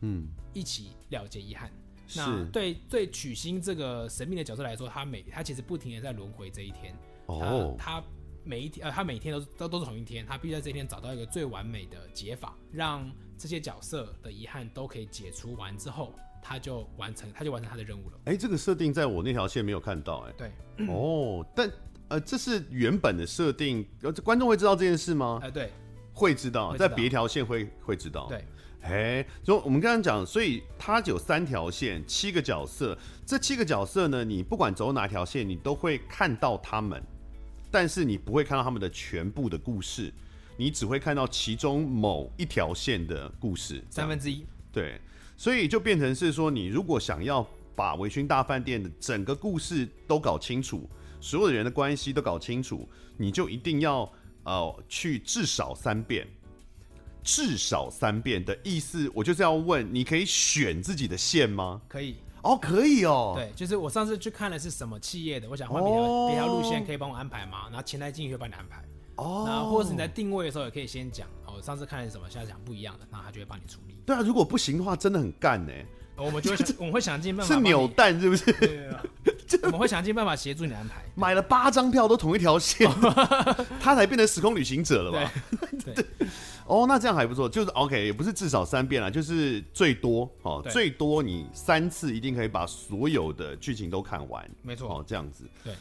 [0.02, 1.70] 嗯，一起了结遗憾。
[2.16, 6.96] 那对对曲星这个神秘的角色来说，他每他其实不停的在轮回这一天。
[7.28, 8.04] 哦，他
[8.44, 16.14] 每一天呃，他每天都都都是同一天，他必须在这一天找到一个最完美的解法，让这些角色的遗憾都可以解除完之后，
[16.44, 18.20] 他就完成他就完成他的任务了。
[18.26, 20.34] 哎、欸，这个设定在我那条线没有看到、欸，哎。
[20.78, 20.88] 对。
[20.88, 21.72] 哦，但
[22.08, 25.40] 呃，这是原本的设定，呃，观众会知道这件事吗？
[25.42, 25.72] 哎、呃，对，
[26.14, 28.28] 会知道，在别条线会会知道。
[28.30, 28.46] 对。
[28.88, 32.96] 哎，就我们刚刚讲，所以它有三条线，七个角色。
[33.26, 37.02] 这七个角色呢，你不管走哪条线，你都会看到他们，
[37.72, 40.14] 但是你不会看到他们的全部的故事，
[40.56, 44.46] 你只会看到其中某一条线的故事，三分之一。
[44.72, 45.02] 对，
[45.36, 50.88] 所以就变成是说，你如果想要把微醺大饭店的整个故事都搞清楚，
[51.20, 54.08] 所有的人的关系都搞清楚，你就一定要
[54.44, 56.28] 呃去至少三遍。
[57.26, 61.82] 至少三遍的意思，我就是要问，你可以选自己的线吗？
[61.90, 63.34] 可以哦，可以哦。
[63.36, 67.64] 对，就是我上次去看的是什么企业的，我想换别条别条路线，可以帮我安排吗？
[67.70, 68.84] 然后前台经理会帮你安排。
[69.16, 69.44] 哦。
[69.48, 73.98] 然后或者是你在定位的时候也可以先讲，哦，上次看的是什么，下次讲不一样的，那他就会帮你处理。
[74.06, 75.74] 对啊，如果不行的话，真的很干呢。
[76.18, 77.54] 我们就会想， 我们会想尽办法。
[77.54, 78.46] 是扭蛋是不是？
[78.54, 78.90] 对对
[79.50, 81.04] 对，我们会想尽办法协助你安排。
[81.16, 82.90] 买了八张票都同一条线，
[83.82, 85.32] 他才变成时空旅行者了吧？
[85.84, 85.94] 对。
[85.96, 86.06] 对
[86.68, 95.48] 哦，那这样还不错，就是 OK，也不是至少三遍啦，就是最多哦，最多你三次一定可以把所有的剧情都看完，没错，哦，这样子。
[95.64, 95.74] 对，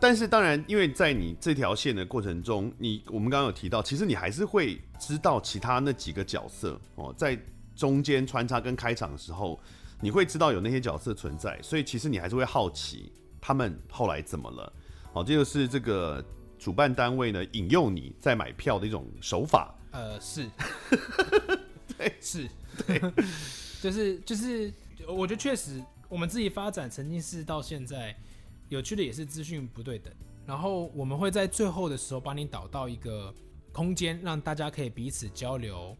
[0.00, 7.38] 但是当然，因为在你这条线的过程中，你我们刚刚有提到，其实你还是会知道其他那几个角色哦，在
[7.74, 9.60] 中间穿插跟开场的时候，
[10.00, 14.72] 你会知道有那些角色存在，所以其实你还是会好奇他们后来怎么了。
[15.12, 16.24] 好，这就是这个
[16.58, 19.74] 主办单位呢引诱你在买票的一种手法。
[19.96, 20.46] 呃，是，
[21.96, 22.46] 对， 是，
[22.86, 23.00] 对，
[23.80, 24.70] 就是就是，
[25.08, 28.14] 我觉得确实，我们自己发展曾经是到现在，
[28.68, 30.12] 有趣的也是资讯不对等，
[30.46, 33.34] 然后我们会在最后的时候帮你导到一个
[33.72, 35.96] 空间，让大家可以彼此交流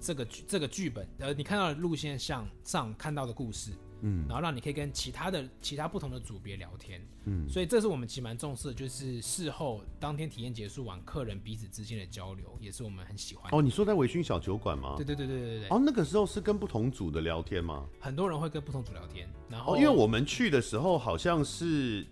[0.00, 3.72] 这个这个剧本，呃，你看到的路线像上看到的故事。
[4.08, 13.58] 嗯，然后让你可以跟其他的其他不同的组别聊天，嗯，所以这是我们其实蛮重视的，就是事后当天体验结束完，客人彼此之间的交流，也是我们很喜欢的。
[13.58, 14.94] 哦，你说在微醺小酒馆吗？
[14.96, 15.68] 对对对对对对。
[15.68, 17.84] 哦，那个时候是跟不同组的聊天吗？
[17.98, 22.06] 很多人会跟不同组聊天，然后、哦、因为我们去的时候好像是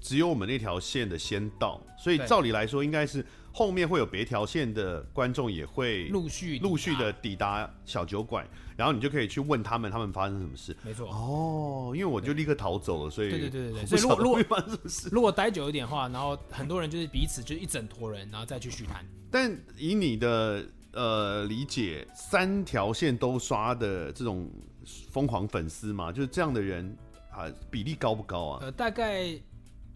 [0.00, 3.24] 只有我们那条线的先到，所以照理来说应该是。
[3.58, 8.46] 后面会有别条线的观众也会陆续陆续的抵达小酒馆，
[8.76, 10.76] 然后你就可以去问他们，他们发生什么事。
[10.84, 11.08] 没错。
[11.08, 13.86] 哦，因为我就立刻逃走了，所以对对对对对。
[13.86, 14.62] 所以如果如果
[15.10, 19.04] 如果待久一点的话，然后很多人就是彼此就是一整坨人，然后再去续谈。
[19.28, 24.48] 但以你的呃理解，三条线都刷的这种
[25.10, 26.96] 疯狂粉丝嘛，就是这样的人
[27.32, 28.58] 啊，比例高不高啊？
[28.62, 29.36] 呃，大概。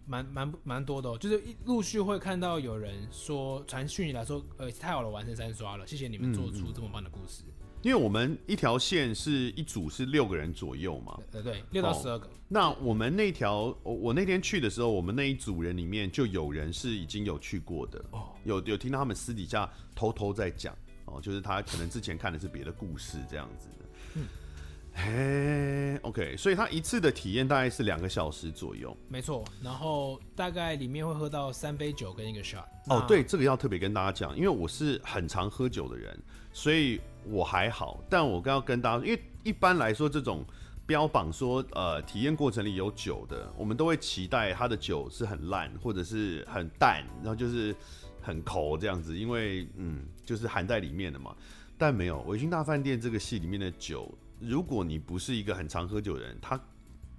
[0.05, 7.43] 蛮蛮蛮多的哦，就是一陆续会看到有人说传讯来说，呃，太好了，完成三刷了，谢谢你们做出这么棒的故事。
[7.47, 12.25] 嗯嗯、因为我们一条线是一组是六个人左右嘛，对对，六到十二个。
[12.27, 20.75] 哦、那我们那条，我我那天去的时候，我们那一组人里面就有人是已经有去过的，哦，有有听到他们私底下偷偷在讲，
[21.05, 23.85] 哦，就是他可能之前看的是别的故事这样子的。
[24.15, 24.27] 嗯，
[24.95, 28.95] 嘿，哦，OK，所以它一次的体验大概是两个小时左右。
[29.09, 32.65] 没错，然后大概里面会喝到三杯酒跟一个 shot。
[32.87, 36.17] 哦，对，这个要特别跟大家讲，因为我是很常喝酒的人，
[36.51, 38.03] 所以我还好。
[38.07, 40.45] 但我刚要跟大家，因为一般来说这种
[40.85, 47.75] 标榜说呃体验过程里有酒的，我们都会期待它的酒是很烂或者是很淡，然后就是
[48.21, 51.35] 很口这样子，因为嗯就是含在里面的嘛。
[51.79, 54.07] 但没有微醺大饭店这个戏里面的酒。
[54.47, 56.59] 如果你不是一个很常喝酒的人，他，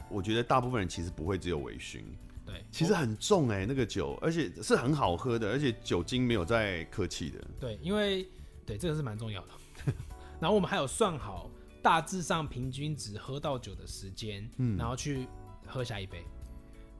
[0.08, 2.02] 我觉得大部分人其实不会只有微醺，
[2.44, 8.28] 对，其实很重哎、欸，那个酒，而且是很好喝的，而且酒精没有在客气的，对，因为
[8.66, 9.48] 对这个是蛮重要的。
[10.40, 11.50] 然后我们还有算好
[11.82, 15.26] 大致上平均值喝到酒的时间，嗯，然后去
[15.66, 16.22] 喝下一杯，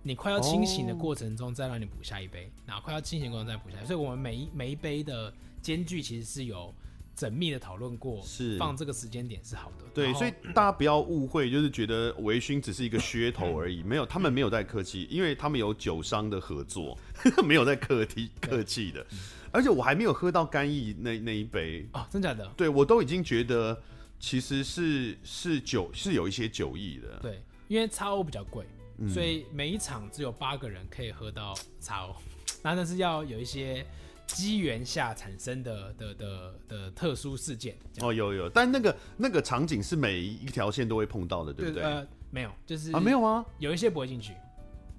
[0.03, 6.75] 你快要清醒的过程中再让你补下一杯，哦、然后快要清醒的过程中再补下一杯，所以我们每一每一杯的间距其实是有。
[7.17, 9.85] 缜密的讨论过，是放这个时间点是好的。
[9.95, 13.83] 对，所以大家不要误会，就是觉得微醺只是一个噱头而已。
[13.83, 16.99] 没有，他们没有在客气，因为他们有酒商的合作，
[17.47, 19.07] 没有在客气客气的。
[19.53, 22.45] 而且我还没有喝到干邑那那一杯哦，真假的？
[22.57, 23.81] 对，我都已经觉得
[24.19, 27.21] 其实是是酒是有一些酒意的。
[27.23, 28.67] 对，因为 XO 比较贵，
[29.09, 32.17] 所以每一场只有八个人可以喝到 XO，
[32.63, 33.87] 那但是要有一些。
[34.27, 41.83] 机缘下产生的的的的特殊事件哦，有有，但那个那个场景是每一条线都会碰到的，对不对？
[41.83, 43.45] 呃，没有，就是啊，没有吗？
[43.59, 44.35] 有一些不会进去，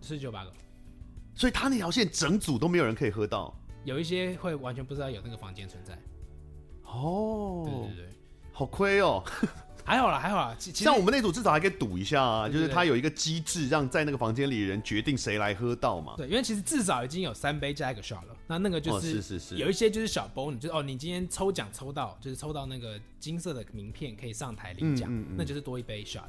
[0.02, 0.54] 是九八个，
[1.34, 3.54] 所以他那条线整组都没有人可以喝到，
[3.84, 5.98] 有一些会完全不知道有那个房间存在。
[6.84, 8.10] 哦，对对对，
[8.52, 9.24] 好亏哦。
[9.86, 10.58] 还好啦，还好啦。
[10.60, 16.16] 像我们那组至少还可以赌一下啊，就是他有一个机制，让在那个房间里的人决定谁来喝到嘛。
[16.18, 18.36] 对，因为其实至少已经有三杯加一个 shot 了。
[18.48, 25.08] 那那个就是，是是是，有一些就是小 bonus，就是哦，你今天抽奖抽到，就是抽到那个金色的名片可以上台领奖，
[25.38, 26.24] 那就是多一杯 shot。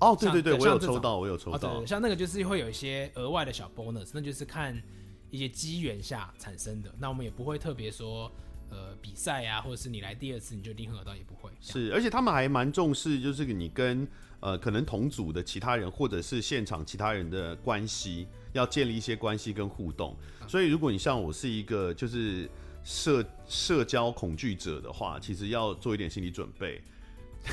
[0.00, 1.84] 哦，对对对，我有抽到，我有抽到。
[1.84, 4.82] 像那个就是会有一些额外的小 bonus，那就是看
[5.28, 6.90] 一些机缘下产生的。
[6.98, 8.32] 那我们也不会特别说。
[8.72, 11.50] 呃，比赛啊，或者是你来第二次你就一定喝得到，也不会。
[11.60, 14.08] 是，而且他们还蛮重视，就是你跟
[14.40, 20.16] 呃可能同组的其他人，或者是现场其他人的关系，要建立一些关系跟互动。
[20.40, 22.48] 啊、所以如果你像我是一个就是
[22.82, 26.82] 社社交恐惧者的话，其实要做一点心理准备。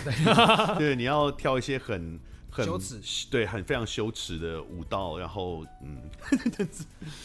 [0.06, 0.14] 对，
[0.80, 2.18] 对，你要跳一些很
[2.50, 6.10] 很羞耻，对，很非常羞耻的舞蹈，然后嗯，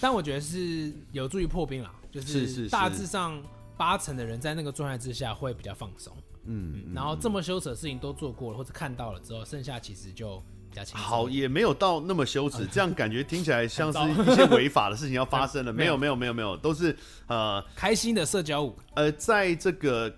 [0.01, 3.41] 但我觉得是有助于破冰啦，就是大致上。
[3.77, 10.39] 八成的人在那个状态之下会比较放松，嗯，嗯，然后这么羞耻的事情都做过了或者看到了之后，剩下其实就
[10.71, 11.07] 比较轻松。
[11.07, 13.99] 好，也没有到那么羞耻，这样感觉听起来 像是
[14.31, 15.73] 一些违法的事情要发生了。
[15.75, 16.97] 没有，没有，没有，没有，都是
[17.27, 18.77] 呃开心的社交舞。
[18.95, 20.15] 呃，在这个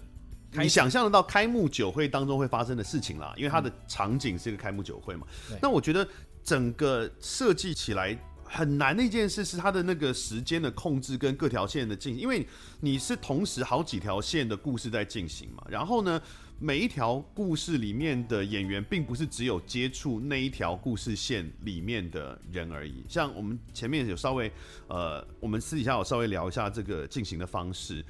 [0.53, 5.27] 你想象得到开幕酒会当中会发生的事情啦，因为它的场景是一个开幕酒会嘛。
[5.61, 6.07] 那我觉得
[6.43, 8.19] 整个设计起来。
[8.49, 12.47] 很难的一件事是它的那个时间的控制跟各条线的进行，因为
[12.81, 15.63] 你是同时好几条线的故事在进行嘛。
[15.69, 16.21] 然后呢，
[16.59, 23.05] 每一条故事里面的演员并不是只有接触那一条故事线里面的人而已。
[23.09, 24.51] 像我们前面有稍微
[24.89, 28.05] 呃，我们私底下有稍微聊一下这个进行的方式，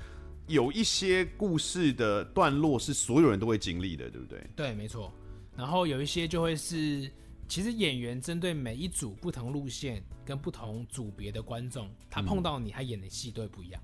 [0.47, 4.47] 有一些故事的段落是所有人都会经历的，对不对？
[4.55, 5.13] 对，没错。
[5.57, 7.11] 然后有一些就会是。
[7.49, 13.83] 其实演员针对每一组不同路线跟不同组别的观众，他碰到你，他演的戏都会不一样。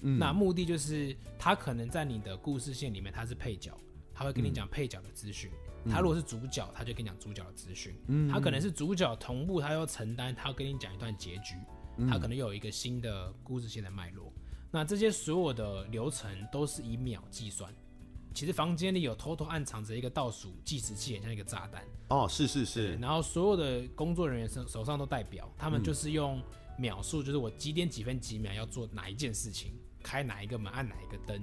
[0.00, 3.72] 嗯，那目的就是他可能在你的故事线里面他是配角，
[4.12, 5.50] 他会跟你讲配角的资讯；
[5.84, 7.94] 嗯，他如果是主角，他就跟你讲主角的资讯。
[8.08, 11.54] 嗯，他可能是主角同步，他要承担，他要跟你讲一段结局，
[12.08, 14.32] 他可能又有一个新的故事线的脉络。
[14.70, 17.72] 那这些所有的流程都是以秒计算。
[18.34, 21.84] 其实房间里有偷偷暗藏着一个倒数计时器，很像一个炸弹。
[22.08, 22.94] 哦，是是是。
[22.96, 26.42] 然后所有的工作人员手手上都代表，他们就是用
[26.78, 29.72] 秒数，就是我几点几分几秒要做哪一件事情，
[30.02, 31.40] 开哪一个门，按哪一个灯，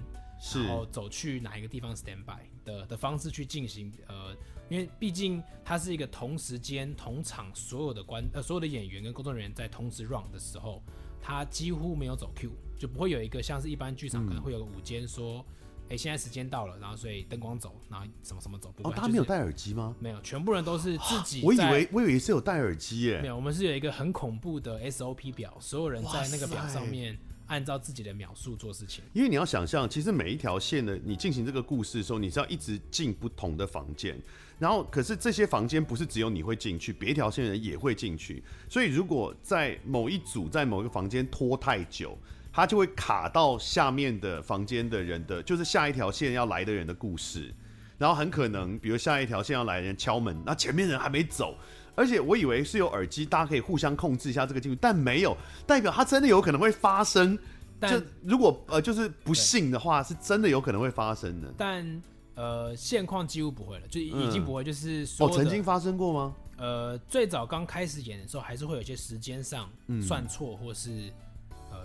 [0.55, 3.91] 然后走去哪一个地方 stand by 的的方式去进行。
[4.07, 4.35] 呃，
[4.69, 10.83] 因为毕竟它是一个同时间同场所有的观呃所有的演员跟工作人员在同时 run 的时候，
[11.21, 15.43] 他几乎没有走 Q，就不会有一个像是一般剧场可能会有个午间说。
[15.89, 18.71] 哎、欸，现在时间到了，然后所以灯光走，然后什么什么走。
[18.77, 19.95] 不哦，他没有戴耳机吗？
[19.99, 21.41] 没有，全部人都是自己。
[21.43, 23.19] 我以为我以为是有戴耳机耶。
[23.21, 27.17] 没有，我们是有一个很恐怖的 SOP 表，所有人在那个表上面
[27.47, 29.03] 按照自己的秒数做事情。
[29.13, 34.15] 因为你要想象，其实每一条线的你进行这个故事的时候，你是要一直进不同的房间，
[34.59, 38.43] 然后可是这些房间不是只有你会进去，别条线的人也会进去。
[38.69, 42.15] 所以如果在某一组在某一个房间拖太久，
[42.60, 47.53] 他就会卡到下面的房间的人的，就是下一条线要来的人的故事，
[47.97, 51.55] 然后很可能比如下一条线要来人敲门，那前面人还没走，
[51.95, 57.38] 而且我以为是有耳机，大家可以互相控制一下这个进度，但没有，代表它真的有可能会发生。
[57.80, 61.53] 但就如果呃就是不幸的话，是真的有可能会发生的。
[61.57, 62.03] 但
[62.36, 66.36] 呃现况几乎不会了，就已经不会，就是哦，曾经发生过吗？
[66.57, 69.70] 呃，最早刚开始演的时候，还是会有一些时间上
[70.01, 71.10] 算错，或是、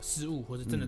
[0.05, 0.86] 失误，或者真的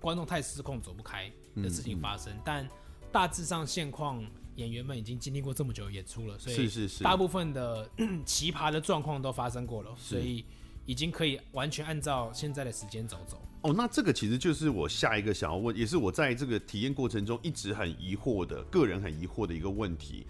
[0.00, 2.32] 观众太失控走不开的事情发生。
[2.44, 2.68] 但
[3.12, 4.20] 大致上现况，
[4.56, 7.88] 演员们已经经历过这么久的演出了，所以是是是，大部分的
[8.24, 10.44] 奇葩的状况都发生过了，所以
[10.84, 13.40] 已经可以完全按照现在的时间走走。
[13.62, 20.26] 哦，那这个其实就是我下一个想要问，也是我在这个体验过程中一直很疑惑的，个人很疑惑的一个问题。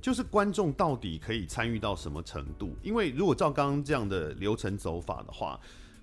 [0.00, 2.74] 就是观众到底可以参与到什么程度？
[2.82, 5.60] 因为如果照刚刚这样的流程走法的话，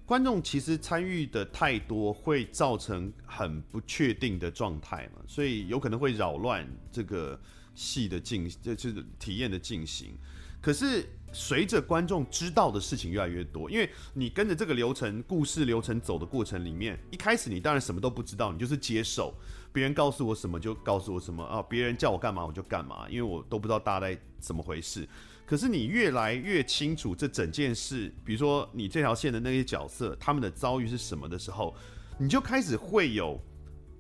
[0.07, 7.37] 观众其实参与的太多，会造成很不确定的状态嘛，所以有可能会扰乱这个
[7.75, 10.17] 戏的进，就是体验的进行。
[10.61, 19.33] 可是随着观众知道的事情越来越多，因为你跟着这个流程、故事流程走的过程里面，一开始你当然什么都不知道，你就是接受。
[19.77, 25.07] 别人告诉我什么就告诉我什么啊，别人叫我干嘛我就干嘛，因为我都不知道大概怎么回事。
[25.45, 31.75] 可是你越来越清楚这整件事，比如说你这条线的那些角色，他们的遭遇是什么的时候，
[32.17, 33.39] 你就开始会有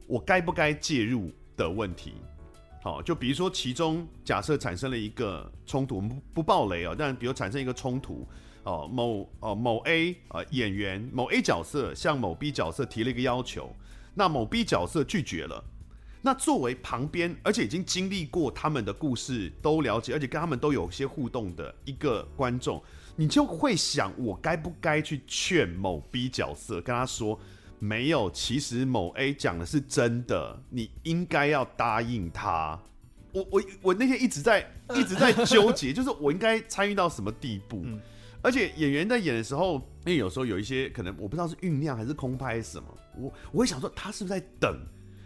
[0.07, 2.15] 我该不该介入的问题。
[2.81, 8.27] 好，就比如说其中假设产生了一个冲突，我们不不爆雷哦，但比如产生一个冲突
[8.63, 13.71] 哦，某哦某 A 啊演员某 A 角色向某 B 角色提了一个要求。
[14.17, 15.63] 那某 B 角色拒绝了，
[16.23, 22.81] 那作为旁边，而且已经经历过他们的故事，都了解，而且跟他们都有些互动的一个观众，
[23.15, 27.39] 你就会想，我该不该去劝某 B 角色，跟他说，
[27.77, 32.79] 没有，其实某 A 讲的是真的，你应该要答应他。
[33.33, 37.85] 我我我那天一直在一直在纠结，就是我应该参与到什么地步？
[38.41, 42.87] 而且演员在演的时候，因为有时候有一些可能我不知道是酝酿还是空拍什么，
[43.19, 44.79] 我我会想说他是不是在等？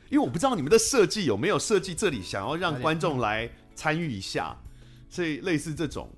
[0.09, 4.57] 因为我不知道你们的设计有没有设计这里想要让观众来参与一下，
[5.09, 6.09] 所以类似这种，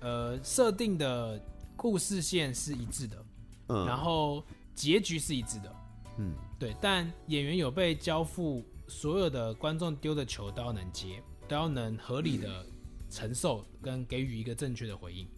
[0.00, 1.40] 呃，设定的
[1.76, 3.24] 故事线是一致的，
[3.68, 4.44] 嗯，然后
[4.74, 5.76] 结局是一致的，
[6.18, 12.66] 嗯，对，但演员有被交付所有的观众丢的球都要能接，都要能合理的
[13.08, 15.28] 承受跟给予一个正确的回应。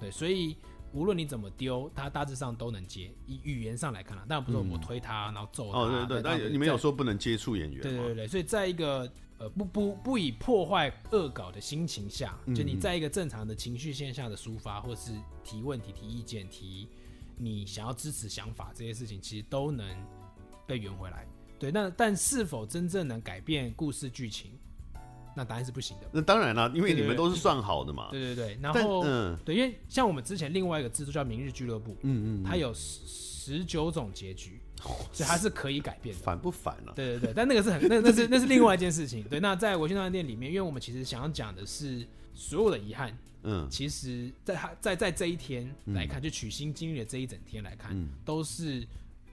[0.00, 0.56] 对，所以
[0.96, 3.12] 无论你怎么丢，他大致上都能接。
[3.26, 5.78] 以语言上来看啊，当然不是我推他，嗯、然后揍他。
[5.78, 7.82] 哦，对对，但你们有说不能接触演员。
[7.82, 15.12] 对对对，所以在一个呃不不不以破坏恶搞的心情下，就你在一个正常的情绪线下的抒发，或是
[15.44, 16.88] 提问题、提意见、提
[17.36, 19.86] 你想要支持想法这些事情，其实都能
[20.66, 21.26] 被圆回来。
[21.58, 24.52] 对，那但是否真正能改变故事剧情？
[25.36, 26.08] 那答案是不行的。
[26.10, 28.08] 那当然啦，因为你们都是算好的嘛。
[28.10, 34.58] 对对对，然后嗯，对，因为像我们之前另外一个制作叫《明日俱乐部》，嗯嗯，它有十十九种结局，
[35.12, 36.22] 所以它是可以改变的。
[36.22, 36.92] 烦不烦了？
[36.96, 39.22] 对对对，但那个是很那那是那是另外一件事情。
[39.24, 48.86] 对，那在微醺大饭店里面，因为我们其实想要讲的是所有的遗憾，嗯，其实在他在在这一天来看，就取心经历的这一整天来看，都是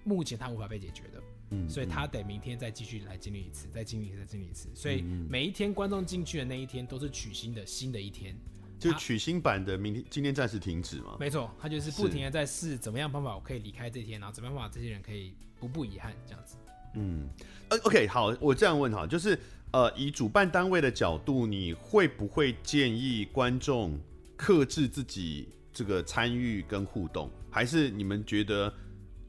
[0.04, 1.24] 目前他无法被解决的。
[1.70, 4.70] 所以他得明天再继续来经历一次，再经历一次，再经历一次。
[4.74, 8.36] 所以每一天观众进去的那一天都是取新的新的一天，
[8.80, 11.18] 就取新版的明天今天暂时停止嘛？
[11.20, 16.56] 没错，他就是不停的在试怎么样方法我可以离开这天，然后怎么样方法这些人可以不不遗憾这样子。
[16.96, 17.28] 嗯，
[17.70, 19.40] 呃，OK，好，我这样问哈，就是
[19.72, 24.00] 呃，以主办单位的角度，你会不会建议观众
[24.36, 28.74] 克制自己这个参与跟互动，还是你们觉得？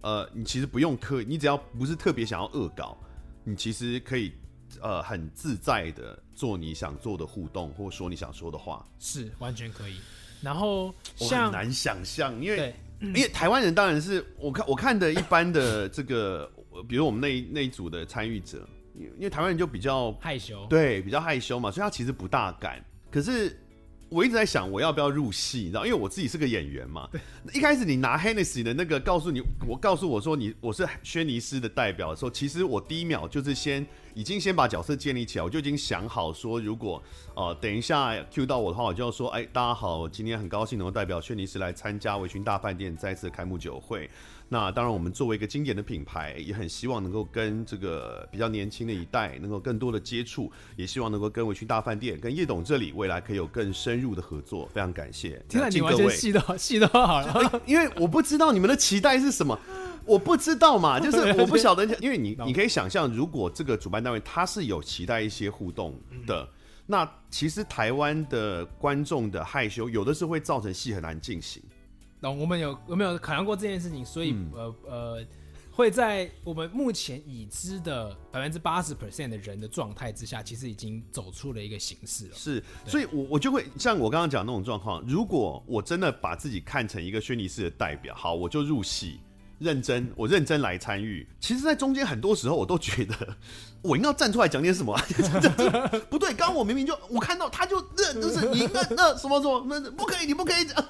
[0.05, 2.95] 呃，你其实不用刻意，你只要不是特别想要恶搞，
[3.43, 4.31] 你其实可以
[4.83, 9.97] 呃很自在的做你想做的互动，或说你想说的话，是完全可以。
[10.43, 16.53] 然后我很难想象，因为因为台湾人当然是我看我看的一般的这个，
[16.87, 22.85] 比如我们那那一组的参与者，因为台湾人就比较害羞，对，比较害羞嘛，所以他其实不大敢。
[23.11, 23.59] 可是。
[24.09, 25.85] 我一直在想，我要不要入戏，你知道？
[25.85, 27.09] 因为我自己是个演员嘛。
[27.11, 27.21] 对
[27.53, 33.85] 一开始你拿 Hennessy 的那个告诉你，我告诉我说你我是轩尼诗的代表的时候，其实我第一秒就是先
[34.15, 37.03] 已经先把角色建立起来，我就已经想好说，如果
[37.35, 44.09] 呃等一下 cue 到我的话，我就要说，哎，大家好，今天很高兴能够代表轩尼诗来参加微醺大饭店再次开幕酒会。
[44.49, 54.69] 那当然，我们作为一个经典的品牌，也很希望能够跟这个比较年轻的一代能够更多的接触，也希望能够跟微醺大饭店、跟叶董这里未来可以有更深入的合作。
[54.73, 59.59] 非常感谢，听到你完全戏都戏都好了，因为我不知道你们的期待是什么，
[60.05, 66.49] 我不知道嘛，就是我不晓得，因为你 你可以想象，如果这个主办单位他是有期待一些互动的。
[66.87, 71.63] 那其实台湾的观众的害羞，有的时候会造成戏很难进行。
[72.25, 74.03] 那我们有有没有考量过这件事情？
[74.03, 75.25] 所以、嗯、呃呃，
[75.71, 82.35] 会在我们目前已知的百分之八十 percent 的人的状态之下，其实已经走出了一个形式了。
[82.35, 89.21] 是，所以我我就会像我刚刚讲那种状况，如果我真的把自己看成一个轩尼诗的代表，好，我就入戏。
[89.59, 91.27] 认真，我认真来参与。
[91.39, 93.37] 其实，在中间很多时候，我都觉得
[93.83, 94.99] 我应该要站出来讲点什么。
[96.11, 100.85] 不对，刚刚我明明就我看到他就那，就是你那那什么什么，那不可以，你不可以讲。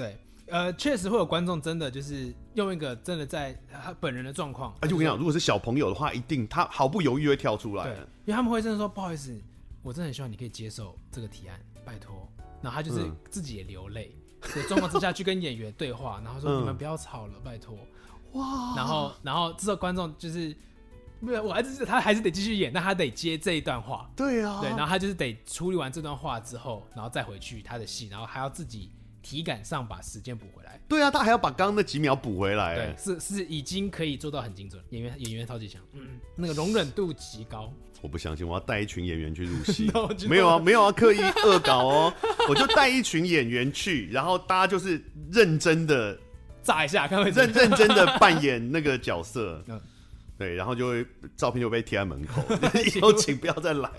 [0.00, 4.74] 对，呃，确实会有观众真的就是用一个真的在他本人的状况。
[4.80, 7.84] 而且我跟你讲，如果是小朋友的话，一定他毫不犹豫会跳出来。
[7.84, 9.38] 对，因为他们会真的说不好意思，
[9.82, 12.26] 我真的很希望你可以接受这个提案，拜托。
[12.62, 14.14] 然后他就是自己也流泪。
[14.16, 14.20] 嗯
[14.54, 17.76] 对，状况之下去跟演员对话，然后说：“你们不要吵了，嗯、拜托。”
[18.32, 18.74] 哇！
[18.74, 20.56] 然后，然后之后观众就是，
[21.20, 24.10] 没有，我还是他还是得继续演，但他得接这一段话。
[24.16, 28.90] 对啊，对，然后他就是得处理完这段话之后，然后再回去他的戏，然后还要自己
[29.22, 30.80] 体感上把时间补回来。
[30.88, 32.74] 对啊，他还要把刚刚那几秒补回来。
[32.76, 37.72] 对，是是已经可以做到很精准，演员演员超级强，嗯，那个容忍度极高。
[38.02, 39.90] 我不相信，我要带一群演员去入戏。
[40.26, 42.14] 没有啊，没有啊，刻意恶搞哦。
[42.48, 46.18] 我就带一群演员去，然后大家就是认真的
[46.62, 49.62] 炸一下，看会认认真的扮演那个角色。
[49.68, 49.78] 嗯，
[50.38, 51.06] 对，然后就会
[51.36, 52.42] 照片就被贴在门口，
[52.96, 53.90] 以后请不要再来。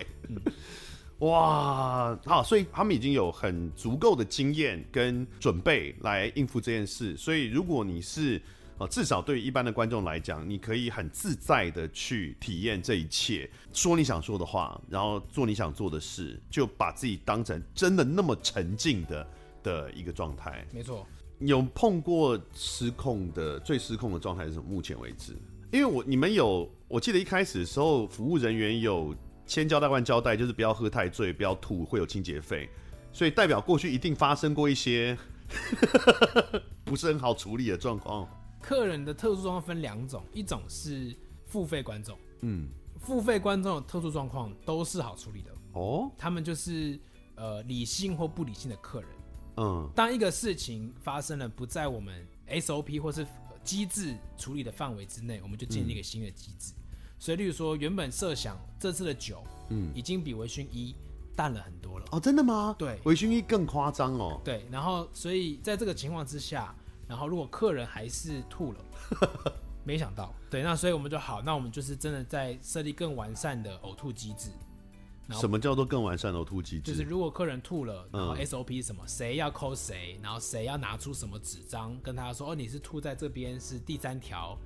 [1.22, 7.16] 哇，好，所以他们已经有很足够的经验跟准备来应付这件事。
[7.16, 8.42] 所以如果你是
[8.90, 19.28] 至少对一般的观众来讲，你可以很自在的去体验这一切，说你想说的话，然后做你想做的事，就把自己当成真的那么沉浸的
[19.62, 20.66] 的一个状态。
[20.74, 21.06] 没错，
[21.38, 24.66] 有碰过失控的最失控的状态是什么？
[24.68, 25.34] 目前为止，
[25.72, 29.16] 因为我你们有，我记得一开始的时候，服务人员有
[29.52, 32.70] 千交代万交代，就是不要喝太醉，不要吐，会有清洁费，
[33.12, 35.18] 所以代表过去一定发生过一些
[36.86, 38.26] 不是很好处理的状况。
[38.62, 41.14] 客人的特殊状况分两种，一种是
[41.48, 42.70] 付费观众，嗯，
[43.02, 46.10] 付费观众的特殊状况都是好处理的哦。
[46.18, 46.98] 他们就是
[47.36, 49.10] 呃理性或不理性的客人，
[49.58, 53.28] 嗯，当一个事情发生了不在我们 SOP 或是
[53.66, 56.72] 机制处理的范围之内，我们就建立一个新的机制。
[57.22, 60.96] 嗯、所以，例如说，原本设想这次的酒，嗯，已经比微醺一
[61.36, 62.06] 淡了很多了。
[62.12, 62.76] 哦，真的吗？
[62.78, 64.42] 对，微醺一更夸张哦。
[64.44, 66.76] 对，然后所以在这个情况之下。
[67.08, 68.80] 然后，如果客人还是吐了，
[69.84, 74.50] 没想到，对，那所以我们就好，那我们就是真的在设立更完善的呕吐机制。
[75.32, 76.94] 什么叫做更完善的呕吐机制？
[76.94, 79.06] 就是如果客人吐了，然后 SOP 是什么？
[79.06, 80.18] 谁要 call 谁？
[80.24, 82.52] 然后谁要拿出什么纸张跟他说？
[82.52, 84.58] 哦，你是吐在这边是第三条，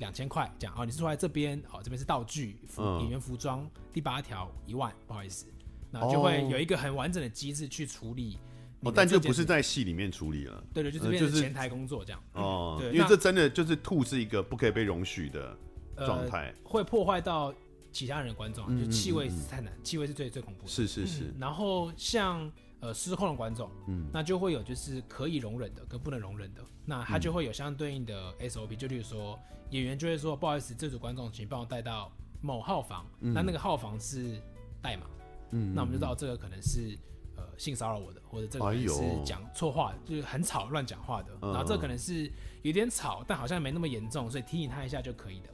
[0.00, 0.74] 两千块这样。
[0.76, 5.46] 哦，你是吐在这边，哦，这边是道具服演员服装，第八条一万，不好意思，
[5.92, 8.36] 那就会有一个很完整的机制去处理。
[8.82, 12.22] 哦，但就不是在戏里面处理了，对对，就是变成前台工作这样。
[12.32, 15.54] 哦，对，因为这真的就是吐是一个不可以被容许的
[15.98, 17.54] 状态，会破坏到
[17.92, 20.68] 其他人的观众，就气味是太难，气味是最最恐怖的。
[20.68, 21.34] 是是是。
[21.38, 29.38] 然后像呃失控的观众，嗯，那就会有就是可以容忍的跟不能容忍的，那他就会有相对应的 SOP，就例如说
[29.70, 34.40] 演员就会说不好意思，这组观众请帮我带到某号房，那那个号房是
[34.82, 35.06] 代码，
[35.50, 36.96] 嗯，那我们就知道这个可能是
[37.36, 37.44] 呃。
[37.58, 41.28] 性骚扰我的，或者这个是讲错话，就是很吵乱讲话的。
[41.42, 45.50] 然后这可能是有点吵，但好像没那么严重，所以提醒他一下就可以的。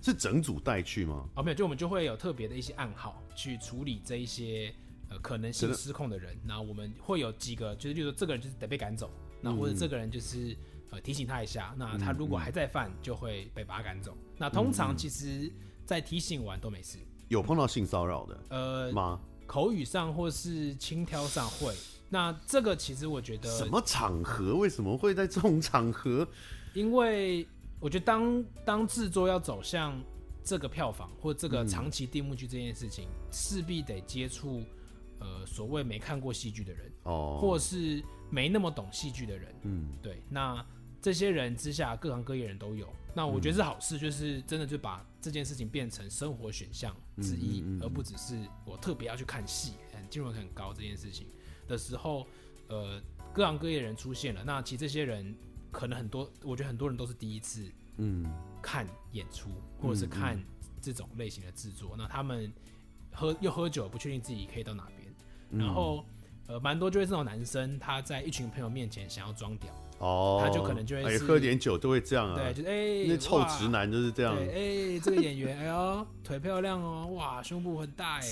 [0.00, 1.28] 是整组带去吗？
[1.34, 4.72] 哦，没有，就我们就会有特别的一些暗号去处理这一些
[5.08, 6.38] 呃可能性失控的人。
[6.46, 10.56] 然后我们会有几个，就是例如说这个人就是得被赶走，那或者这个人就是
[10.90, 14.16] 呃提醒他一下，那他如果还在犯，就会被把他赶走。
[14.36, 15.50] 那通常其实
[15.84, 16.98] 在提醒完都没事。
[17.28, 19.20] 有碰到性骚扰的呃吗？
[19.46, 21.72] 口语上或是轻佻上会，
[22.08, 26.26] 那这个其实我觉得什么场合为什么会在这种场合？
[26.74, 27.46] 因为
[27.78, 30.00] 我觉得当当制作要走向
[30.42, 34.62] 这个票房或这个长期定目剧这件事情，势、嗯、必得接触
[35.20, 40.66] 呃所谓没看过戏剧的人哦，或是没那么懂戏剧的人，嗯，对，那。
[41.00, 42.88] 这些人之下，各行各业人都有。
[43.14, 51.26] 那我觉得是好事，就是真的就把这件事情变成生活选项之一，而不只是我特别要去看戏，很进入很高这件事情
[51.66, 52.26] 的时候，
[52.68, 54.44] 呃，各行各业人出现了。
[54.44, 55.34] 那其实这些人
[55.72, 58.32] 可能很多，我觉得很多人都是第一次，嗯，
[58.62, 60.40] 看演出或者是看
[60.80, 61.96] 这种类型的制作。
[61.98, 62.52] 那他们
[63.12, 66.04] 喝又喝酒，不确定自己可以到哪边，然后
[66.46, 69.74] 呃，蛮多就是这种男生，他在一群朋友面前想要装屌。
[70.00, 78.28] 哦，他就可能就会哎，喝点酒都会这样啊，对，就是哎，那臭直男就是这样，哎，这个演员，哎呦，腿漂亮哦，哇，胸部很大，哎，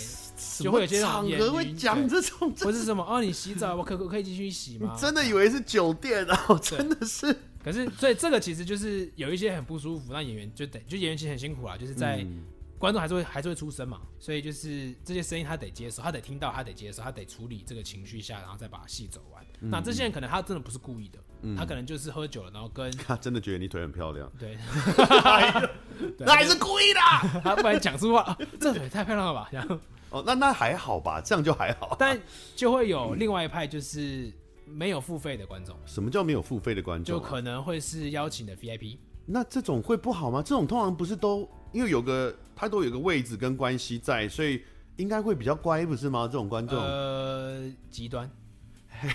[0.58, 4.92] 就会有些场合会讲这种，不是什么哦，你洗澡，我可可可以继续洗吗？
[4.94, 6.58] 你真的以为是酒店啊？
[6.62, 12.26] 真的是，可是所以这个其实就是有一些很不舒服，那演员就得，就演员其实很辛苦啊，就是在。
[12.78, 19.44] 观众还是会还是会出声嘛，所以就是这些声音他得接受，他得听到，他得接受，他得处理这个情绪下，然后再把戏走完。
[19.62, 24.56] 嗯、那这些人可能他真的不是故意的，嗯、他可能就是喝酒了，然后跟 他真的觉得你腿很漂亮，对，
[26.16, 27.00] 对他还是故意的，
[27.42, 29.48] 他不然讲出话、啊， 这腿太漂亮了吧？
[29.52, 29.78] 然后
[30.10, 31.94] 哦，那那还好吧，这样就还好。
[31.98, 32.18] 但
[32.56, 34.32] 就会有另外一派，就是
[34.64, 35.76] 没有付费的观众。
[35.84, 37.18] 什么叫没有付费的观众、啊？
[37.18, 38.96] 就可能会是邀请的 VIP。
[39.26, 40.42] 那这种会不好吗？
[40.42, 44.62] 这种通常不是都因为有个他都有个位置跟关系在，所以
[44.96, 46.26] 应该会比较乖，不是吗？
[46.26, 48.30] 这种观众呃极端，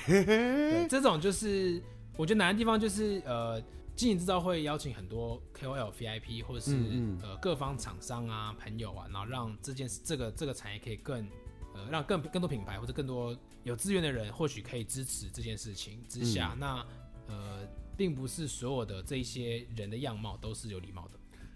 [0.05, 1.81] 对，这种就是
[2.15, 3.61] 我觉得难的地方就是呃，
[3.95, 7.19] 经营制造会邀请很多 KOL VIP 或者是嗯嗯。
[7.21, 11.27] 呃各方厂商啊朋友啊，然后让这件事这个这个产业可以更
[11.73, 16.85] 呃让更更多品牌或者更多有资源的人或许可以支持这件事情之下，嗯、那
[17.27, 17.67] 呃。
[17.95, 21.11] 并不是所有的这一些人的样貌都是有礼貌的，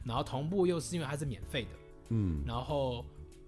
[0.05, 1.69] 然后同步又是因为它是免费的，
[2.09, 3.03] 嗯，然后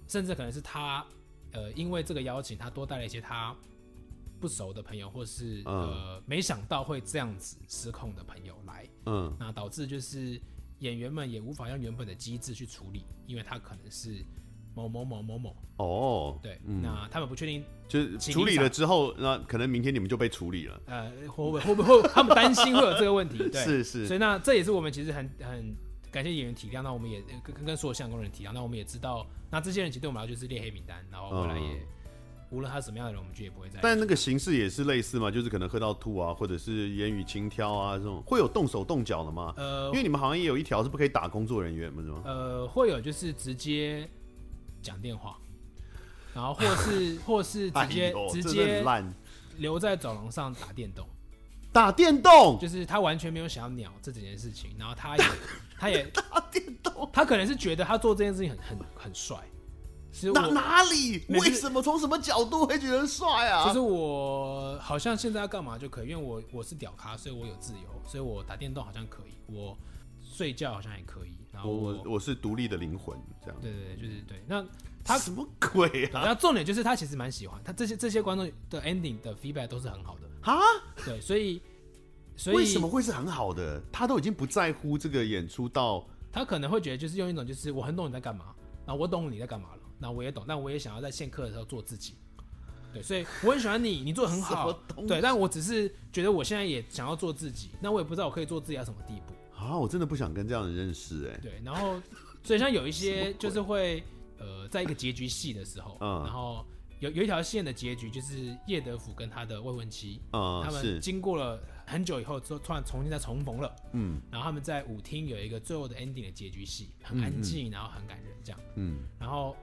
[0.07, 1.05] 甚至可能是他，
[1.51, 3.55] 呃，因为这个邀请，他多带了一些他
[4.39, 10.39] 不熟的朋友，或是呃没想到会这样子失控的朋友来，嗯，那导致就是
[10.79, 14.25] 演员们也无法用原本的机制去处理，因为他可能是。
[14.75, 20.81] 某某某某某哦，对，嗯、那他们不确定，就是处理了之后，那可能明天你们就被处理了。
[20.85, 23.39] 呃，会 不会会不会他们担心会有这个问题？
[23.49, 24.07] 对，是是。
[24.07, 25.75] 所以那这也是我们其实很很
[26.11, 31.87] 感谢演员体谅，那我们也跟跟所有相关人体谅，那我们也知道，那这些人其实对我们来说就是列黑名单，然后后来也、嗯、
[32.49, 33.79] 无论他是什么样的人，我们就也不会再。
[33.81, 39.53] 但那个形式也是类似嘛，就是可能喝到吐啊，或者是言语轻佻啊这种，会有动手动脚的吗？
[39.57, 42.21] 呃，因为你们好像也有一条是不可以打工作人员，不是吗？
[42.25, 44.09] 呃，会有就是直接。
[44.81, 45.37] 讲电话，
[46.33, 48.81] 然后或是 或是直接、哎、直接
[49.57, 51.05] 留在走廊上打电动，
[51.73, 55.23] 打电动就是他完全没有想要鸟这整件事情，然后他也
[55.77, 59.37] 他也打电动，他可能是觉得他做这件事情很很很帅，
[60.33, 61.23] 哪哪里？
[61.29, 63.65] 为什么从什么角度会觉得帅啊？
[63.67, 69.77] 其实我好像现在要干嘛就可以，因为我我是屌咖，所以我有自由，所以我打电动好像可以，我
[70.21, 71.37] 睡觉好像也可以。
[71.51, 73.57] 然后我我是独立的灵魂，这样。
[73.61, 74.43] 对对对，就是对。
[74.47, 74.65] 那
[75.03, 76.21] 他什么鬼啊？
[76.21, 80.59] 然后重点就是他其实蛮喜欢他这些这些观众的 ending 的 feedback 都是很好的啊，
[81.03, 81.61] 对，所以
[82.37, 83.81] 所以为什么会是很好的？
[83.91, 88.53] 他都已经不在乎这个演出到，他可能会觉得就是用一种就是我很懂你在干嘛，
[88.85, 92.15] 然后我懂你在干嘛了，那我也懂，但我也想要在线课的时候做自己。
[92.91, 94.73] 对，所以我很喜欢你，你做的很好。
[95.07, 99.33] 对，但我只是觉得我现在也想要做自己，那我也不知道我可以做自己到什么地步。
[99.55, 101.39] 啊，我真的不想跟这样的人认识哎。
[101.39, 102.01] 对，然后
[102.43, 104.03] 所以像有一些 就是会
[104.39, 106.65] 呃，在一个结局戏的时候，嗯，然后
[106.99, 119.55] 有有一条线的结局就是叶德福跟他的未婚妻，嗯，他们经过了很久以后之后突然重新再重逢了，嗯，然后他们在舞厅有一个最后的 ending 的结局戏，很安静，然后很感人这样，嗯，然后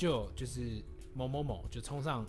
[0.00, 0.82] 就就是
[1.12, 2.24] 某某某就冲上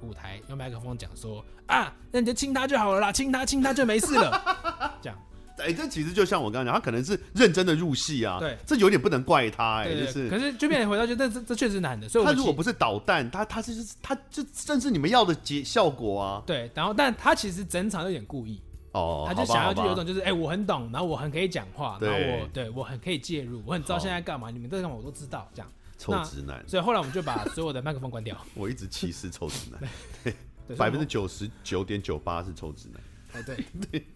[0.00, 5.18] 舞台用麦克风讲说啊，那你就亲他就好了啦，亲他亲他就没事了， 这样。
[5.58, 8.38] 哎、欸，这其实就像我刚刚讲，他可能是认真的入戏啊。
[8.40, 10.30] 对，这有点不能怪他、欸，哎，就是。
[10.30, 12.08] 可是就变回到就，这这这确实难的。
[12.08, 16.42] 所以，他如果不是导弹，他他是他就正是你们要的结效果啊。
[16.46, 18.62] 对，然后但他其实整场有点故意
[18.92, 25.68] 哦，他就想要就有种就是哎、欸，我很懂，然后我很可以讲话，然后我对我很可以介入，我很知道现在干嘛，你们在干嘛我都知道，这样。
[25.98, 26.66] 臭直男。
[26.66, 28.40] 所以后来我们就把所有的麦克风关掉。
[28.54, 29.80] 我一直歧视臭直男，
[30.66, 33.02] 对，百分之九十九点九八是臭直男。
[33.32, 33.56] 哎，对
[33.90, 34.06] 对。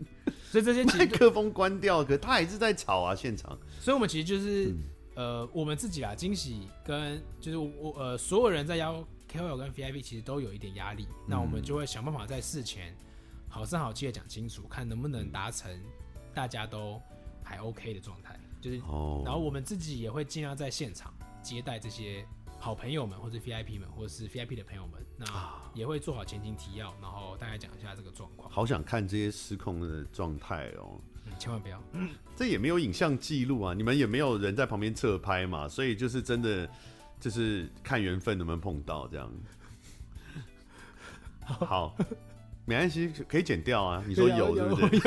[0.50, 3.58] 所以这些麦克风关掉，可他还是在吵啊，现场。
[3.80, 4.82] 所以，我们其实就是、嗯、
[5.16, 11.06] 呃，我们自己啊，惊喜跟就是我呃，所有人在邀 KOL 跟 VIP 其实都有一点压力。
[11.10, 12.94] 嗯、那我们就会想办法在事前
[13.48, 15.70] 好声好气的讲清楚，看能不能达成
[16.34, 17.00] 大家都
[17.42, 18.38] 还 OK 的状态。
[18.60, 21.12] 就是，哦、然后我们自己也会尽量在现场
[21.42, 22.24] 接待这些。
[22.58, 25.26] 好朋友们，或者 VIP 们，或者是 VIP 的朋友们，那
[25.74, 28.48] 也会做好前情提要，然后大概讲一下这个状况。
[28.48, 31.00] 好想看这些失控的状态哦！
[31.26, 36.70] 嗯，千万不要，嗯，这也没有影像记录啊，你们也没有人在旁边侧拍嘛，所以就是真的
[37.18, 39.28] 就是看缘分能不能碰到这样。
[41.42, 41.96] 好，
[42.64, 44.04] 没关系，可以剪掉啊。
[44.06, 45.00] 你说有对不对？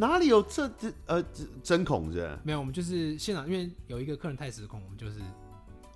[0.00, 1.22] 哪里有这这呃
[1.62, 2.36] 针孔是？
[2.42, 5.20] 没有，我们就是现场，因为有一个客人太失控，我们就是。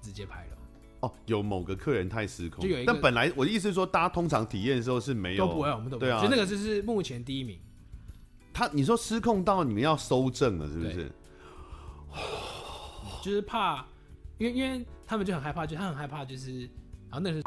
[0.04, 0.56] 直接拍了
[1.00, 2.92] 哦，有某个客人太失控，就有一个。
[2.92, 6.08] 但本来我的意思是说，大家通常体验的时候是没有，都不会，我们都不会。
[6.08, 7.58] 对啊，其实那个就是目前第一名。
[8.52, 11.10] 他你说失控到你们要收证了，是不是？
[13.22, 13.86] 就是怕，
[14.36, 16.60] 因为因为他们就很害怕，就他很害怕，就是
[17.08, 17.42] 然后那个是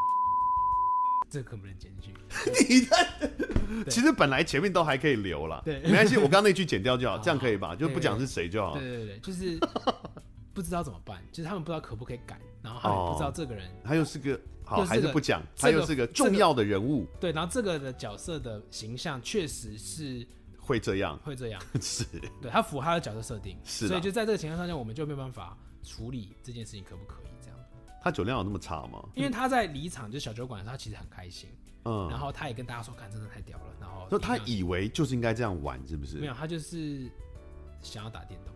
[1.30, 2.14] 这个可不能剪进去。
[2.70, 7.76] 你的 其实本来前面都还可以留了，对，没关系，我刚刚那句剪掉就好， 这样可以吧？
[7.76, 8.78] 就不讲是谁就好。
[8.78, 9.60] 对对对，就是。
[10.54, 17.06] 不知道怎么办，就是他们不知道可不可以改，然后他们不知道这个人，他又是个好还是不讲，他又是个重要的人物。
[17.20, 20.26] 对，然后这个的角色的形象确实是
[20.58, 22.04] 会这样，会这样，是
[22.42, 27.27] 对他符合他的角色设定，是，所以就在这个情况下，我们就没有办法处理这件事情，可不可以？
[28.08, 29.04] 他酒量有那么差吗？
[29.16, 31.50] 因为他在离场就小酒馆，他其实很开心，
[31.84, 36.18] 嗯，然后他也跟大家说，看真的太屌了，然后就他以为就是应该这样玩，是不是？
[36.18, 37.10] 没有，他就是
[37.82, 38.54] 想要打电动。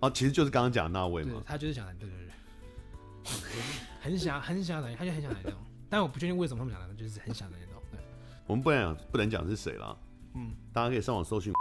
[0.00, 2.18] 哦，其实就是刚刚讲的那位嘛，他就是想打，对对
[3.24, 3.32] 对，
[4.00, 5.58] 很想很想打，他就很想来那种，
[5.88, 7.82] 但我不确定为什么他们想来，就是很想来那种。
[8.46, 9.96] 我们不能讲，不能讲是谁了，
[10.34, 11.52] 嗯，大家可以上网搜寻。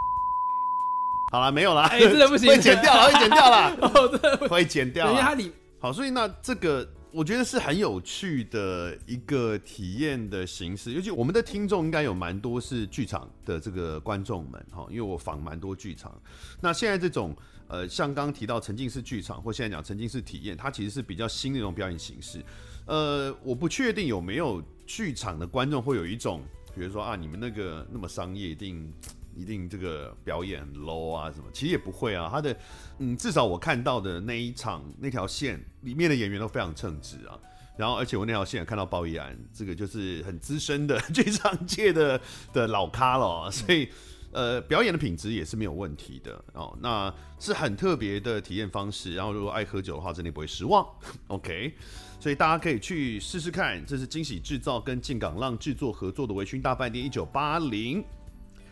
[1.31, 5.11] 好了，没有了，哎， 真的不行，会剪掉了，会剪掉了，哦，真的会剪掉。
[5.11, 6.87] 因为他里好，所以那这个。
[7.11, 16.15] 我觉得是很有趣的一个体验的形式，尤其我们的听众应该有蛮多是剧场的这个观众们哈，因为我访蛮多剧场。
[16.61, 17.35] 那现在这种
[17.67, 22.45] 呃，像刚提到沉浸式剧场或现在讲沉浸式体验，它其实是比较新的一种表演形式。
[22.85, 26.43] 呃，我不确定有没有剧场的观众会有一种，
[26.75, 28.93] 比如说啊，你们那个那么商业一定。
[29.39, 31.45] 一定这个表演很 low 啊什么？
[31.53, 32.27] 其实也不会啊。
[32.29, 32.55] 他的
[32.97, 37.39] 嗯，至少我看到的那一场那条线里面的演员都非常称职啊。
[37.77, 42.19] 然后，而且我那条线也看到鲍奕安，这个就是很资深的 剧场界的
[42.51, 43.49] 的老咖了。
[43.49, 43.87] 所以
[44.31, 46.77] 呃，表演的品质也是没有问题的哦。
[46.81, 49.15] 那是很特别的体验方式。
[49.15, 50.85] 然后，如果爱喝酒的话，真的不会失望。
[51.27, 51.73] OK，
[52.19, 53.81] 所以大家可以去试试看。
[53.85, 58.03] 这是惊喜制造跟进港浪制作合作的微醺大饭店一九八零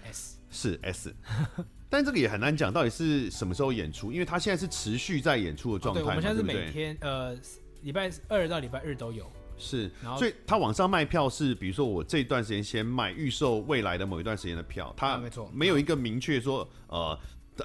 [0.03, 0.36] S。
[0.49, 1.13] 是 S，
[1.89, 6.01] 但这个也很难讲到底是什么时候演出，因为他现在是持续在演出的状态。
[6.01, 7.37] 对，我们现在是每天呃
[7.81, 9.29] 礼拜二到礼拜日都有。
[9.59, 9.89] 是，
[10.19, 17.17] 所以他网上卖票是，比如说我这段时间先卖预售未来的某一段时间的票，他没错，没有一个明确说呃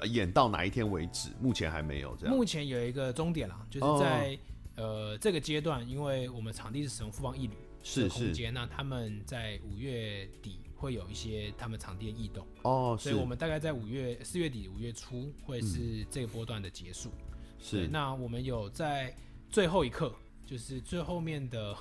[0.07, 2.35] 演到哪一天为止，目前还没有这样。
[2.35, 4.35] 目前有一个终点啦，就是在
[4.75, 7.53] 呃这个阶段，因为我们场地是使用富邦一旅
[7.83, 10.61] 是空间，那他们在五月底。
[10.83, 12.45] 会有一些他们场地的异动。
[12.63, 17.09] 哦，所以我们大概在五月四月底五月初会是这个波段的结束。
[17.57, 19.15] 是，那我们有在
[19.49, 20.13] 最后一刻，
[20.45, 21.73] 就是最后面的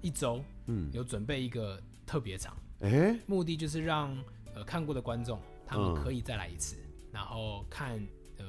[0.00, 4.16] 一周，嗯，有准备一个特别场，哎，目的就是让
[4.54, 6.76] 呃看过的观众他们可以再来一次，
[7.10, 8.00] 然后看
[8.38, 8.44] 呃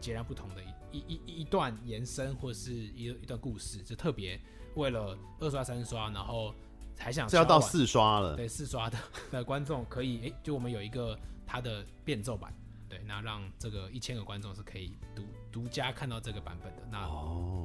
[0.00, 4.40] 截然不同的一一一一段延伸或是一一段故事，就特别
[4.76, 6.54] 为了二刷三刷，然后。
[7.02, 8.96] 还想这要到四刷了，对，四刷的
[9.32, 12.54] 的观众可以，哎、欸，就我们有一个它的变奏版，
[12.88, 17.08] 对，那让这个一千个观众是可以独独家看到这个版本的，那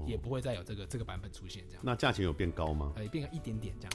[0.08, 1.84] 也不会再有这个这个版本出现这样。
[1.86, 2.92] 那价钱有变高吗？
[2.96, 3.94] 呃，变个一点点这样，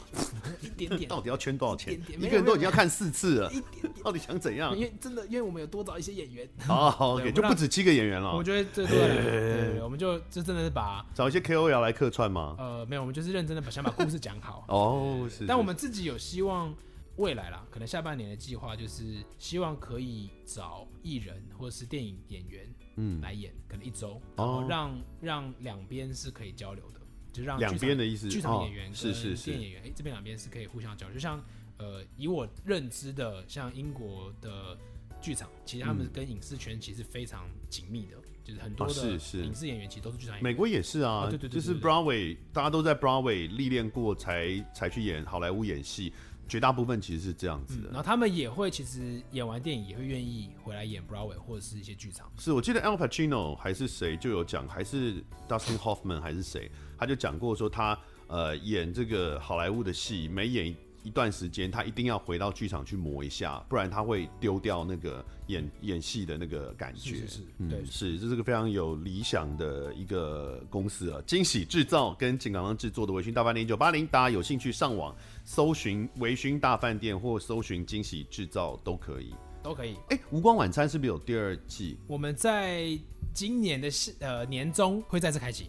[0.62, 1.09] 一点点。
[1.11, 1.93] 到底要圈多少钱？
[1.93, 3.91] 一点点，一个人都已经要看四次了，一点点。
[4.03, 4.76] 到底想怎样？
[4.76, 8.34] 因为真的，因为我们有多找一些演员，哦， OK，就不止七个演员了。
[8.34, 12.57] 我觉得这对，对，我们就就真的是把找一些 KOL 来客串吗？
[12.59, 14.64] 呃，没有，我们就是认真的把想把故事讲好。
[14.68, 15.46] 哦，是。
[15.46, 16.74] 但我们自己有希望。
[17.16, 27.00] 未来啦，可能下半年的计划就是希望可以找艺人或者是电影演员，嗯，来演，可能一周，然后让让两边是可以交流的，
[27.30, 31.12] 就让两边的意思，剧场演员跟电影演员，哎，这边两边是可以互相交流。
[31.12, 31.38] 就像
[31.83, 34.78] 呃，以我认知的，像英国的
[35.20, 39.11] 剧场，其实他们跟影视圈其实非常紧密的，就是很多的
[39.45, 40.45] 影视演员其实都是剧场演员。
[40.45, 46.12] 美国也是啊，对对对，就是 Broadway，大家都在 Broadway 历练过，才才去演好莱坞演戏。
[46.49, 52.30] 绝大部分其实是这样子的，嗯，然后他们也会其实演完电影也会愿意回来演 Broadway 或者是一些剧场。
[52.37, 67.16] 是我记得 Al Pacino 还是谁就有讲，还是 Dustin Hoffman 还是谁，他就讲过说他呃演这个好莱坞的戏，每演一段时间，他一定要回到剧场去磨一下，不然他会丢掉那个演演戏的那个感觉。
[67.16, 79.94] 是是，是，嗯，对，是这是个非常有理想的一个公司啊，惊喜制造跟进港浪制作的微醺大饭店一九八零，大家有兴趣上网搜寻微醺大饭店或搜寻惊喜制造都可以，都可以。
[80.11, 81.98] 哎、欸，无光晚餐是不是有第二季？
[82.07, 82.96] 我们在
[83.34, 83.88] 今年的
[84.20, 85.68] 呃年中会再次开启，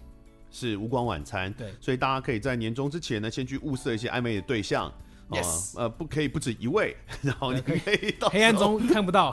[0.51, 1.51] 是无光晚餐。
[1.53, 4.93] 对，所以大家可以在年终之前呢，先去物色一些暧昧的对象。
[5.33, 9.31] Yes，呃，不可以不止一位， 然后你可以到黑暗中看不到。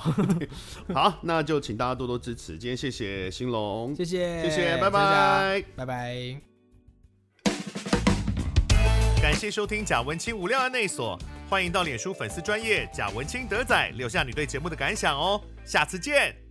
[0.95, 2.59] 好，那就请大家多多支持。
[2.59, 6.37] 今天谢谢兴隆，谢谢，谢谢，拜拜，拜拜。
[9.23, 16.50] 感谢收听贾文清无料案内所，欢迎到脸书粉丝专业贾文清德仔留下你对节目的感想哦，下次见。